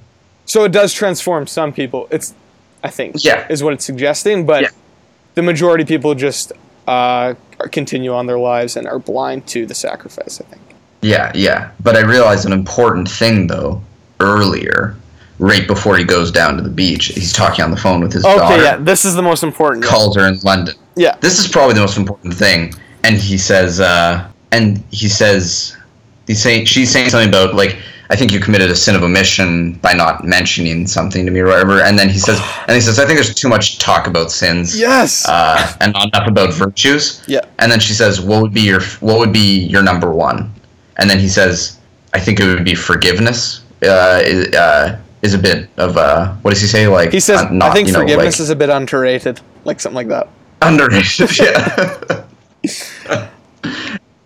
[0.44, 2.06] So it does transform some people.
[2.10, 2.34] It's,
[2.84, 3.46] I think, Yeah.
[3.48, 4.44] is what it's suggesting.
[4.46, 4.68] But Yeah.
[5.34, 6.52] the majority of people just
[6.86, 7.34] uh,
[7.72, 10.40] continue on their lives and are blind to the sacrifice.
[10.40, 10.62] I think.
[11.00, 11.70] Yeah, yeah.
[11.82, 13.82] But I realized an important thing though
[14.20, 14.94] earlier,
[15.38, 17.06] right before he goes down to the beach.
[17.06, 18.62] He's talking on the phone with his Okay, daughter.
[18.62, 19.84] yeah, this is the most important.
[19.84, 20.74] Calls her in London.
[20.96, 21.16] Yeah.
[21.20, 22.72] This is probably the most important thing.
[23.04, 25.76] And he says, uh, and he says,
[26.26, 27.76] he's saying, she's saying something about like,
[28.08, 31.46] I think you committed a sin of omission by not mentioning something to me or
[31.46, 31.82] whatever.
[31.82, 34.78] And then he says, and he says, I think there's too much talk about sins.
[34.78, 35.28] Yes.
[35.28, 37.22] Uh, and not enough about virtues.
[37.26, 37.40] Yeah.
[37.58, 40.52] And then she says, "What would be your What would be your number one?"
[40.98, 41.78] And then he says,
[42.14, 44.22] "I think it would be forgiveness." Uh,
[44.56, 44.96] uh,
[45.26, 46.88] is a bit of uh, what does he say?
[46.88, 49.40] Like he says, uh, not, I think you know, forgiveness like, is a bit underrated,
[49.64, 50.28] like something like that.
[50.62, 51.30] underrated.
[51.38, 52.24] Yeah.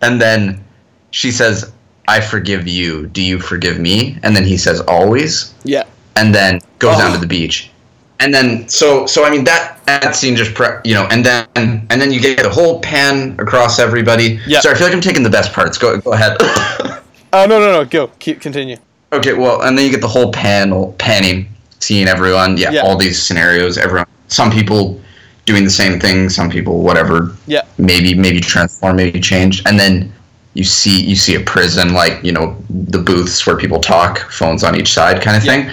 [0.03, 0.63] and then
[1.11, 1.73] she says,
[2.09, 3.07] "I forgive you.
[3.09, 5.85] Do you forgive me?" And then he says, "Always." Yeah.
[6.17, 6.99] and then goes Oh.
[6.99, 7.71] down to the beach.
[8.19, 11.47] And then so so I mean that that scene just pre- you know and then
[11.57, 14.39] and then you get a whole pan across everybody.
[14.47, 14.61] Yeah.
[14.61, 15.79] Sorry, I feel like I'm taking the best parts.
[15.79, 16.37] Go go ahead.
[17.33, 17.85] Uh, no, no, no.
[17.85, 18.09] Go.
[18.19, 18.77] Keep continue.
[19.13, 21.49] Okay, well, and then you get the whole panel panning,
[21.81, 22.57] seeing everyone.
[22.57, 22.81] Yeah, Yeah.
[22.83, 23.79] all these scenarios.
[23.79, 24.07] Everyone.
[24.29, 25.01] Some people
[25.47, 26.29] doing the same thing.
[26.29, 27.35] Some people whatever.
[27.47, 27.63] Yeah.
[27.79, 28.97] Maybe maybe transform.
[28.97, 29.63] Maybe change.
[29.67, 30.13] And then
[30.55, 34.63] you see you see a prison like you know the booths where people talk, phones
[34.65, 35.53] on each side, kind of Yeah.
[35.53, 35.71] thing.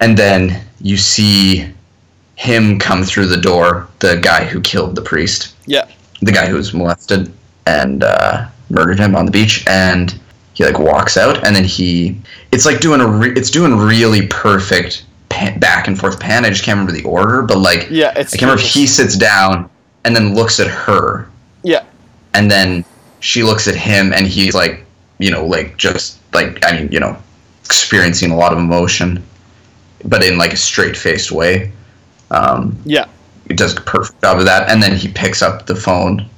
[0.00, 1.66] And then you see
[2.36, 5.84] him come through the door, the guy who killed the priest, Yeah.
[6.20, 7.32] the guy who was molested
[7.66, 10.12] and uh, murdered him on the beach, and
[10.54, 12.16] he like walks out, and then he,
[12.52, 16.44] it's like doing a, re- it's doing really perfect pan- back and forth pan.
[16.44, 18.12] I just can't remember the order, but like, Yeah.
[18.16, 18.32] It's.
[18.34, 19.68] I can't remember if he sits down
[20.04, 21.28] and then looks at her,
[21.62, 21.82] Yeah.
[22.34, 22.84] and then
[23.20, 24.84] she looks at him, and he's like,
[25.18, 27.16] you know, like just like I mean, you know,
[27.64, 29.22] experiencing a lot of emotion,
[30.04, 31.72] but in like a straight faced way.
[32.30, 33.06] Um, Yeah.
[33.48, 36.28] he does a perfect job of that, and then he picks up the phone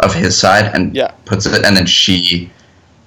[0.00, 1.12] of his side and Yeah.
[1.24, 2.50] puts it, and then she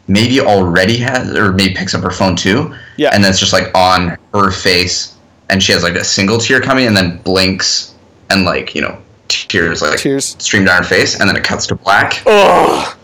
[0.09, 3.11] maybe already has, or maybe picks up her phone too, Yeah.
[3.13, 5.15] and then it's just like on her face,
[5.49, 7.93] and she has like a single tear coming, and then blinks,
[8.29, 8.97] and like you know,
[9.29, 10.35] tears like Tears.
[10.39, 12.21] stream down her face, and then it cuts to black.
[12.25, 12.95] Oh,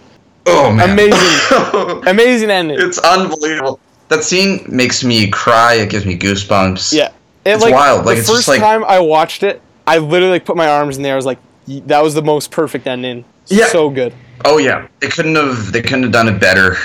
[0.48, 2.04] Oh man, Amazing.
[2.08, 2.78] amazing ending.
[2.80, 3.80] it's unbelievable.
[4.10, 5.74] That scene makes me cry.
[5.74, 6.94] It gives me goosebumps.
[6.94, 7.08] Yeah.
[7.46, 10.34] It, It's wild, like, the it's first just like- time I watched it, I literally
[10.34, 11.14] like, put my arms in there.
[11.14, 13.26] I was like, that was the most perfect ending.
[13.48, 13.66] Yeah.
[13.68, 14.14] So good.
[14.44, 15.72] Oh yeah, they couldn't have.
[15.72, 16.76] They couldn't have done it better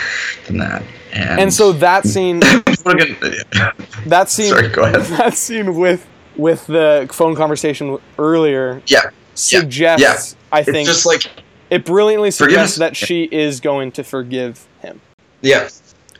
[0.47, 0.83] than that.
[1.13, 2.41] And, And so that scene,
[2.83, 3.73] What a
[4.07, 5.01] that scene, Sorry, go ahead.
[5.19, 10.39] that scene with with the phone conversation earlier yeah, suggests, yeah.
[10.57, 11.25] I it's think, just like
[11.71, 15.01] it brilliantly suggests that she is going to forgive him,
[15.43, 15.69] yeah,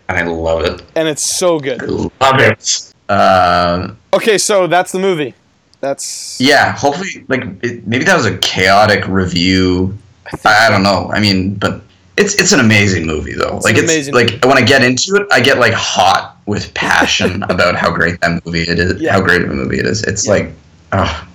[0.09, 0.83] and I love it.
[0.97, 1.81] and it's so good.
[1.83, 2.93] I love it.
[3.09, 5.35] Um, Okay, so that's the movie.
[5.81, 9.97] That's yeah, hopefully, like it, maybe that was a chaotic review.
[10.45, 11.11] I, I don't know.
[11.13, 11.81] I mean, but
[12.17, 13.61] it's it's an amazing movie though.
[13.65, 16.73] like an it's amazing like when I get into it, I get like hot with
[16.75, 19.01] passion about how great that movie it is.
[19.01, 19.13] Yeah.
[19.13, 20.03] How great of a movie it is.
[20.05, 20.33] It's Yeah.
[20.33, 20.53] like,
[20.93, 21.29] oh,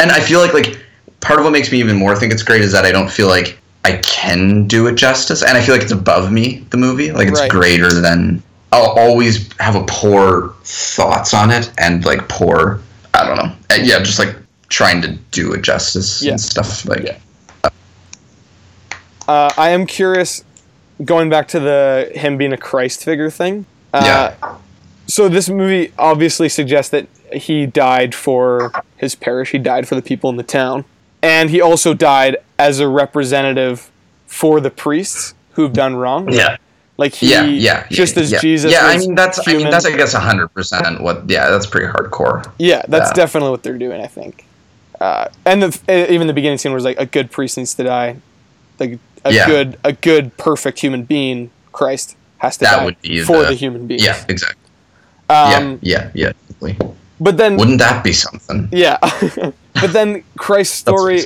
[0.00, 0.78] and I feel like like
[1.20, 3.28] part of what makes me even more think it's great is that I don't feel
[3.28, 6.66] like I can do it justice, and I feel like it's above me.
[6.70, 7.50] The movie, like it's Right.
[7.50, 8.42] greater than.
[8.72, 12.80] I'll always have a poor thoughts on it and like poor.
[13.14, 13.52] I don't know.
[13.80, 14.34] Yeah, just like
[14.68, 16.32] trying to do it justice Yeah.
[16.32, 16.84] and stuff.
[16.84, 17.16] Like, Yeah.
[19.28, 20.44] Uh, I am curious,
[21.04, 23.66] going back to the him being a Christ figure thing.
[23.92, 24.02] Uh,
[24.40, 24.56] Yeah.
[25.08, 29.52] So this movie obviously suggests that he died for his parish.
[29.52, 30.84] He died for the people in the town,
[31.22, 33.88] and he also died as a representative
[34.26, 36.32] for the priests who've done wrong.
[36.32, 36.56] yeah,
[36.98, 37.86] Like he, yeah, yeah.
[37.88, 38.38] just yeah, as yeah.
[38.40, 38.72] Jesus.
[38.72, 39.70] Yeah, I mean that's I mean human.
[39.70, 41.30] that's I guess hundred percent what.
[41.30, 42.44] Yeah, that's pretty hardcore.
[42.58, 43.14] Yeah, that's Yeah.
[43.14, 44.00] definitely what they're doing.
[44.00, 44.44] I think,
[45.00, 48.16] uh, and the, even the beginning scene was like a good priest needs to die,
[48.80, 48.98] like
[49.30, 49.46] a Yeah.
[49.46, 53.86] good, a good, perfect human being, Christ has to That die for the- the, human
[53.86, 54.00] being.
[54.00, 54.62] Yeah, exactly.
[55.28, 56.72] Um, yeah, yeah, yeah.
[57.20, 58.68] But then, Wouldn't that be something?
[58.72, 58.98] yeah,
[59.74, 61.22] but then Christ's story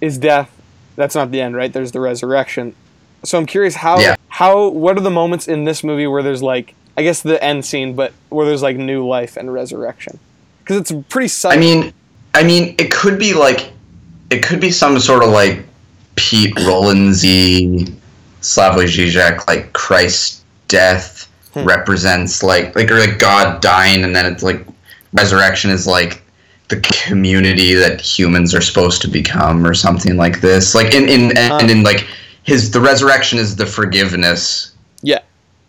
[0.00, 0.50] is death.
[0.96, 1.72] That's not the end, right?
[1.72, 2.74] There's the resurrection.
[3.24, 4.14] So I'm curious how Yeah.
[4.28, 7.64] how what are the moments in this movie where there's like I guess the end
[7.64, 10.18] scene, but where there's like new life and resurrection
[10.60, 11.92] because it's pretty I mean,
[12.34, 13.70] I mean, it could be like,
[14.30, 15.64] it could be some sort of like
[16.18, 17.94] Pete Rolandsy,
[18.42, 21.64] Slavoj Žižek, like Christ's death Hmm.
[21.64, 24.66] represents like like or like God dying, and then it's like
[25.14, 26.20] resurrection is like
[26.68, 30.74] the community that humans are supposed to become, or something like this.
[30.74, 32.06] Like in in and in like
[32.42, 35.20] his the resurrection is the forgiveness yeah,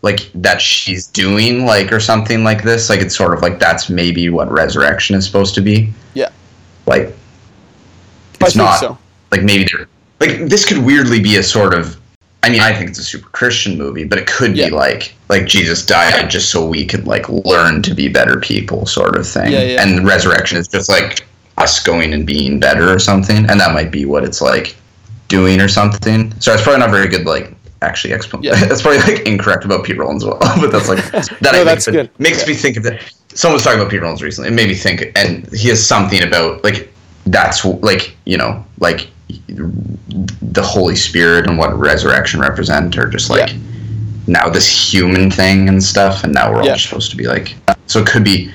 [0.02, 3.88] like that she's doing like or something like this like it's sort of like that's
[3.88, 6.28] maybe what resurrection is supposed to be Yeah.
[6.86, 7.14] like
[8.40, 8.98] it's not so.
[9.30, 9.88] like maybe they're
[10.20, 11.96] like this could weirdly be a sort of
[12.42, 14.68] I mean I think it's a super Christian movie but it could Yeah.
[14.68, 18.86] be like like Jesus died just so we could like learn to be better people
[18.86, 19.82] sort of thing Yeah, yeah.
[19.82, 21.26] and resurrection is just like
[21.58, 24.76] us going and being better or something and that might be what it's like
[25.28, 28.64] doing or something so it's probably not very good like actually explanation Yeah.
[28.68, 31.84] that's probably like incorrect about Pete Rollins well but that's like that No, I that's
[31.86, 32.10] that good.
[32.18, 33.00] makes me think of that
[33.34, 36.22] someone was talking about Pete Rollins recently it made me think and he has something
[36.22, 36.92] about like
[37.26, 39.08] that's like you know like
[39.48, 43.58] the Holy Spirit and what resurrection represent are just like Yeah.
[44.26, 46.72] now this human thing and stuff, and now we're Yeah.
[46.72, 47.54] all supposed to be like.
[47.86, 48.50] So it could be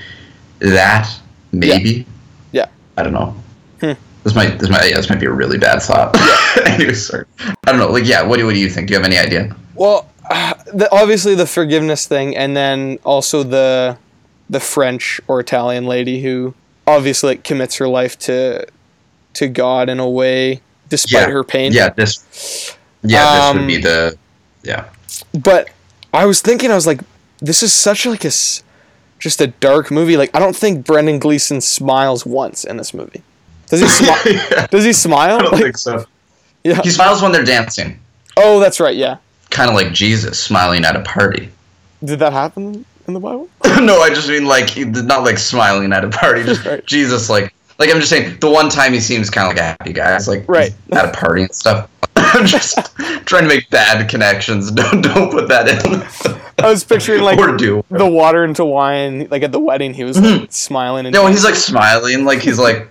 [0.59, 1.09] that
[1.51, 2.05] maybe.
[2.51, 2.61] Yeah.
[2.63, 2.65] yeah.
[2.97, 3.35] I don't know.
[3.81, 3.93] Hmm.
[4.23, 6.15] This might this might yeah, this might be a really bad thought.
[6.65, 7.25] anyway, sorry.
[7.39, 7.91] I don't know.
[7.91, 8.87] Like yeah, what do what do you think?
[8.87, 9.55] Do you have any idea?
[9.75, 10.09] Well,
[10.73, 13.97] the, obviously the forgiveness thing, and then also the
[14.49, 16.53] the French or Italian lady who
[16.87, 18.65] obviously like, commits her life to
[19.35, 21.33] to God in a way despite Yeah.
[21.33, 21.71] her pain.
[21.73, 22.75] Yeah, this.
[23.03, 24.17] Yeah, this Um, would be the.
[24.63, 24.85] Yeah.
[25.33, 25.69] But
[26.13, 26.99] I was thinking, I was like,
[27.39, 28.31] this is such like a
[29.19, 30.17] just a dark movie.
[30.17, 33.21] Like I don't think Brendan Gleeson smiles once in this movie.
[33.69, 34.19] Does he smile?
[34.51, 34.67] yeah.
[34.67, 35.37] Does he smile?
[35.39, 36.05] I don't Like, think so.
[36.63, 36.81] yeah.
[36.83, 37.99] He smiles when they're dancing,
[38.37, 38.95] Oh, that's right.
[38.95, 39.17] Yeah.
[39.49, 41.49] kind of like Jesus smiling at a party.
[42.03, 43.49] Did that happen in the Bible?
[43.81, 46.43] no, I just mean like not like smiling at a party.
[46.43, 46.85] Just Right.
[46.85, 49.63] Jesus, like like I'm just saying the one time he seems kind of like a
[49.65, 50.15] happy guy.
[50.15, 50.73] It's like Right.
[50.93, 51.89] at a party and stuff.
[52.15, 52.77] I'm just
[53.25, 54.71] trying to make bad connections.
[54.79, 56.35] Don't don't put that in.
[56.63, 57.83] I was picturing like or do.
[57.89, 59.27] the water into wine.
[59.29, 62.57] Like at the wedding, he was like, smiling and No, he's like smiling, like he's
[62.59, 62.87] like,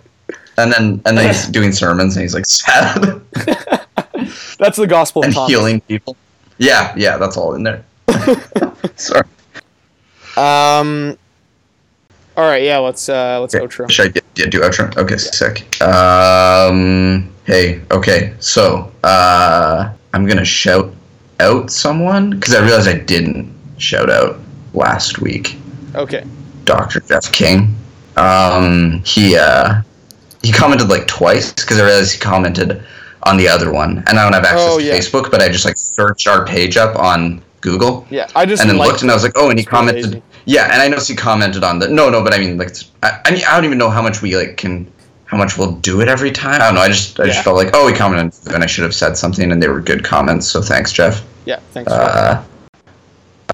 [0.58, 3.20] and then and then he's doing sermons and he's like sad
[4.58, 5.50] that's the gospel of and Thomas.
[5.50, 6.16] healing people.
[6.58, 7.84] Yeah, yeah, that's all in there.
[8.96, 9.24] Sorry.
[10.36, 11.18] Um.
[12.36, 12.62] All right.
[12.62, 12.78] Yeah.
[12.78, 13.90] Let's uh let's outro.
[13.90, 14.96] Should I do, yeah, do outro?
[14.96, 15.80] Okay, sick.
[15.82, 20.92] Um, hey, okay, so uh, I'm gonna shout
[21.40, 24.38] out someone because I realized I didn't shout out
[24.72, 25.56] last week.
[25.94, 26.24] Okay.
[26.64, 27.00] Dr.
[27.00, 27.76] Jeff King.
[28.16, 29.82] Um, he uh,
[30.42, 32.82] he commented like twice because I realized he commented
[33.24, 34.94] on the other one, and I don't have access Oh, to yeah.
[34.98, 38.28] Facebook, but I just like searched our page up on Google Yeah.
[38.36, 40.22] I just and then looked and I was like, oh, and he commented.
[40.46, 42.70] Yeah, and I know she commented on the no, no, but I mean, like,
[43.02, 44.90] I, I mean, I don't even know how much we like can,
[45.24, 46.60] how much we'll do it every time.
[46.60, 46.80] I don't know.
[46.82, 47.32] I just, I Yeah.
[47.32, 49.80] just felt like, oh, we commented, and I should have said something, and they were
[49.80, 50.46] good comments.
[50.46, 51.24] So thanks, Jeff.
[51.46, 51.60] Yeah.
[51.72, 51.90] Thanks.
[51.90, 52.42] Uh,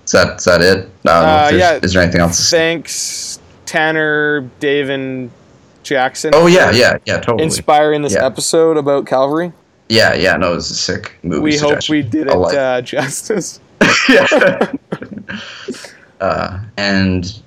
[0.05, 0.89] is that is that it?
[1.07, 1.79] I don't know if Uh, yeah.
[1.83, 2.51] Is there anything else?
[2.51, 5.31] Thanks, Tanner, Dave, and
[5.85, 6.33] Jackson.
[6.35, 7.45] Oh yeah, yeah, yeah, totally.
[7.45, 8.27] Inspiring this Yeah.
[8.27, 9.53] episode about Calvary.
[9.89, 10.37] yeah, yeah.
[10.37, 11.43] No, it was a sick movie.
[11.43, 13.61] We hope we did it uh, justice.
[14.09, 14.27] yeah.
[16.21, 17.41] uh, and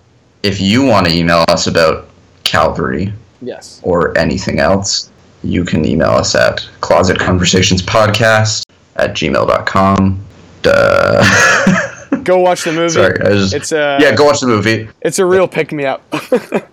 [0.44, 2.08] if you want to email us about
[2.44, 3.80] Calvary Yes.
[3.84, 5.10] or anything else,
[5.44, 8.64] you can email us at closetconversationspodcast
[8.96, 10.26] at gmail.com.
[10.62, 12.20] Duh.
[12.24, 12.90] Go watch the movie.
[12.90, 14.16] Sorry, I just It's a yeah.
[14.16, 14.88] Go watch the movie.
[15.02, 16.02] it's a real pick me up.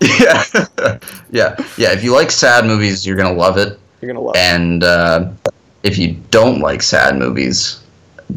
[0.00, 0.44] Yeah,
[1.32, 1.90] yeah, yeah.
[1.92, 3.80] If you like sad movies, you're gonna love it.
[4.00, 4.38] You're gonna love it.
[4.38, 5.28] And uh,
[5.82, 7.80] if you don't like sad movies,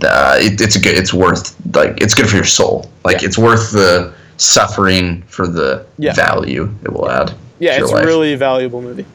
[0.03, 0.97] uh, it, it's a good.
[0.97, 2.89] It's worth like it's good for your soul.
[3.03, 3.27] Like Yeah.
[3.27, 6.13] it's worth the suffering for the Yeah.
[6.13, 7.33] value it will add.
[7.59, 9.05] Yeah, it's your a really valuable movie.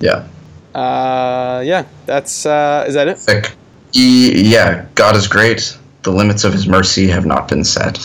[0.00, 0.24] Yeah.
[0.74, 3.18] Uh, yeah, that's uh, is that it?
[3.26, 3.52] Like,
[3.94, 5.76] e- yeah, God is great.
[6.02, 7.98] The limits of His mercy have not been set.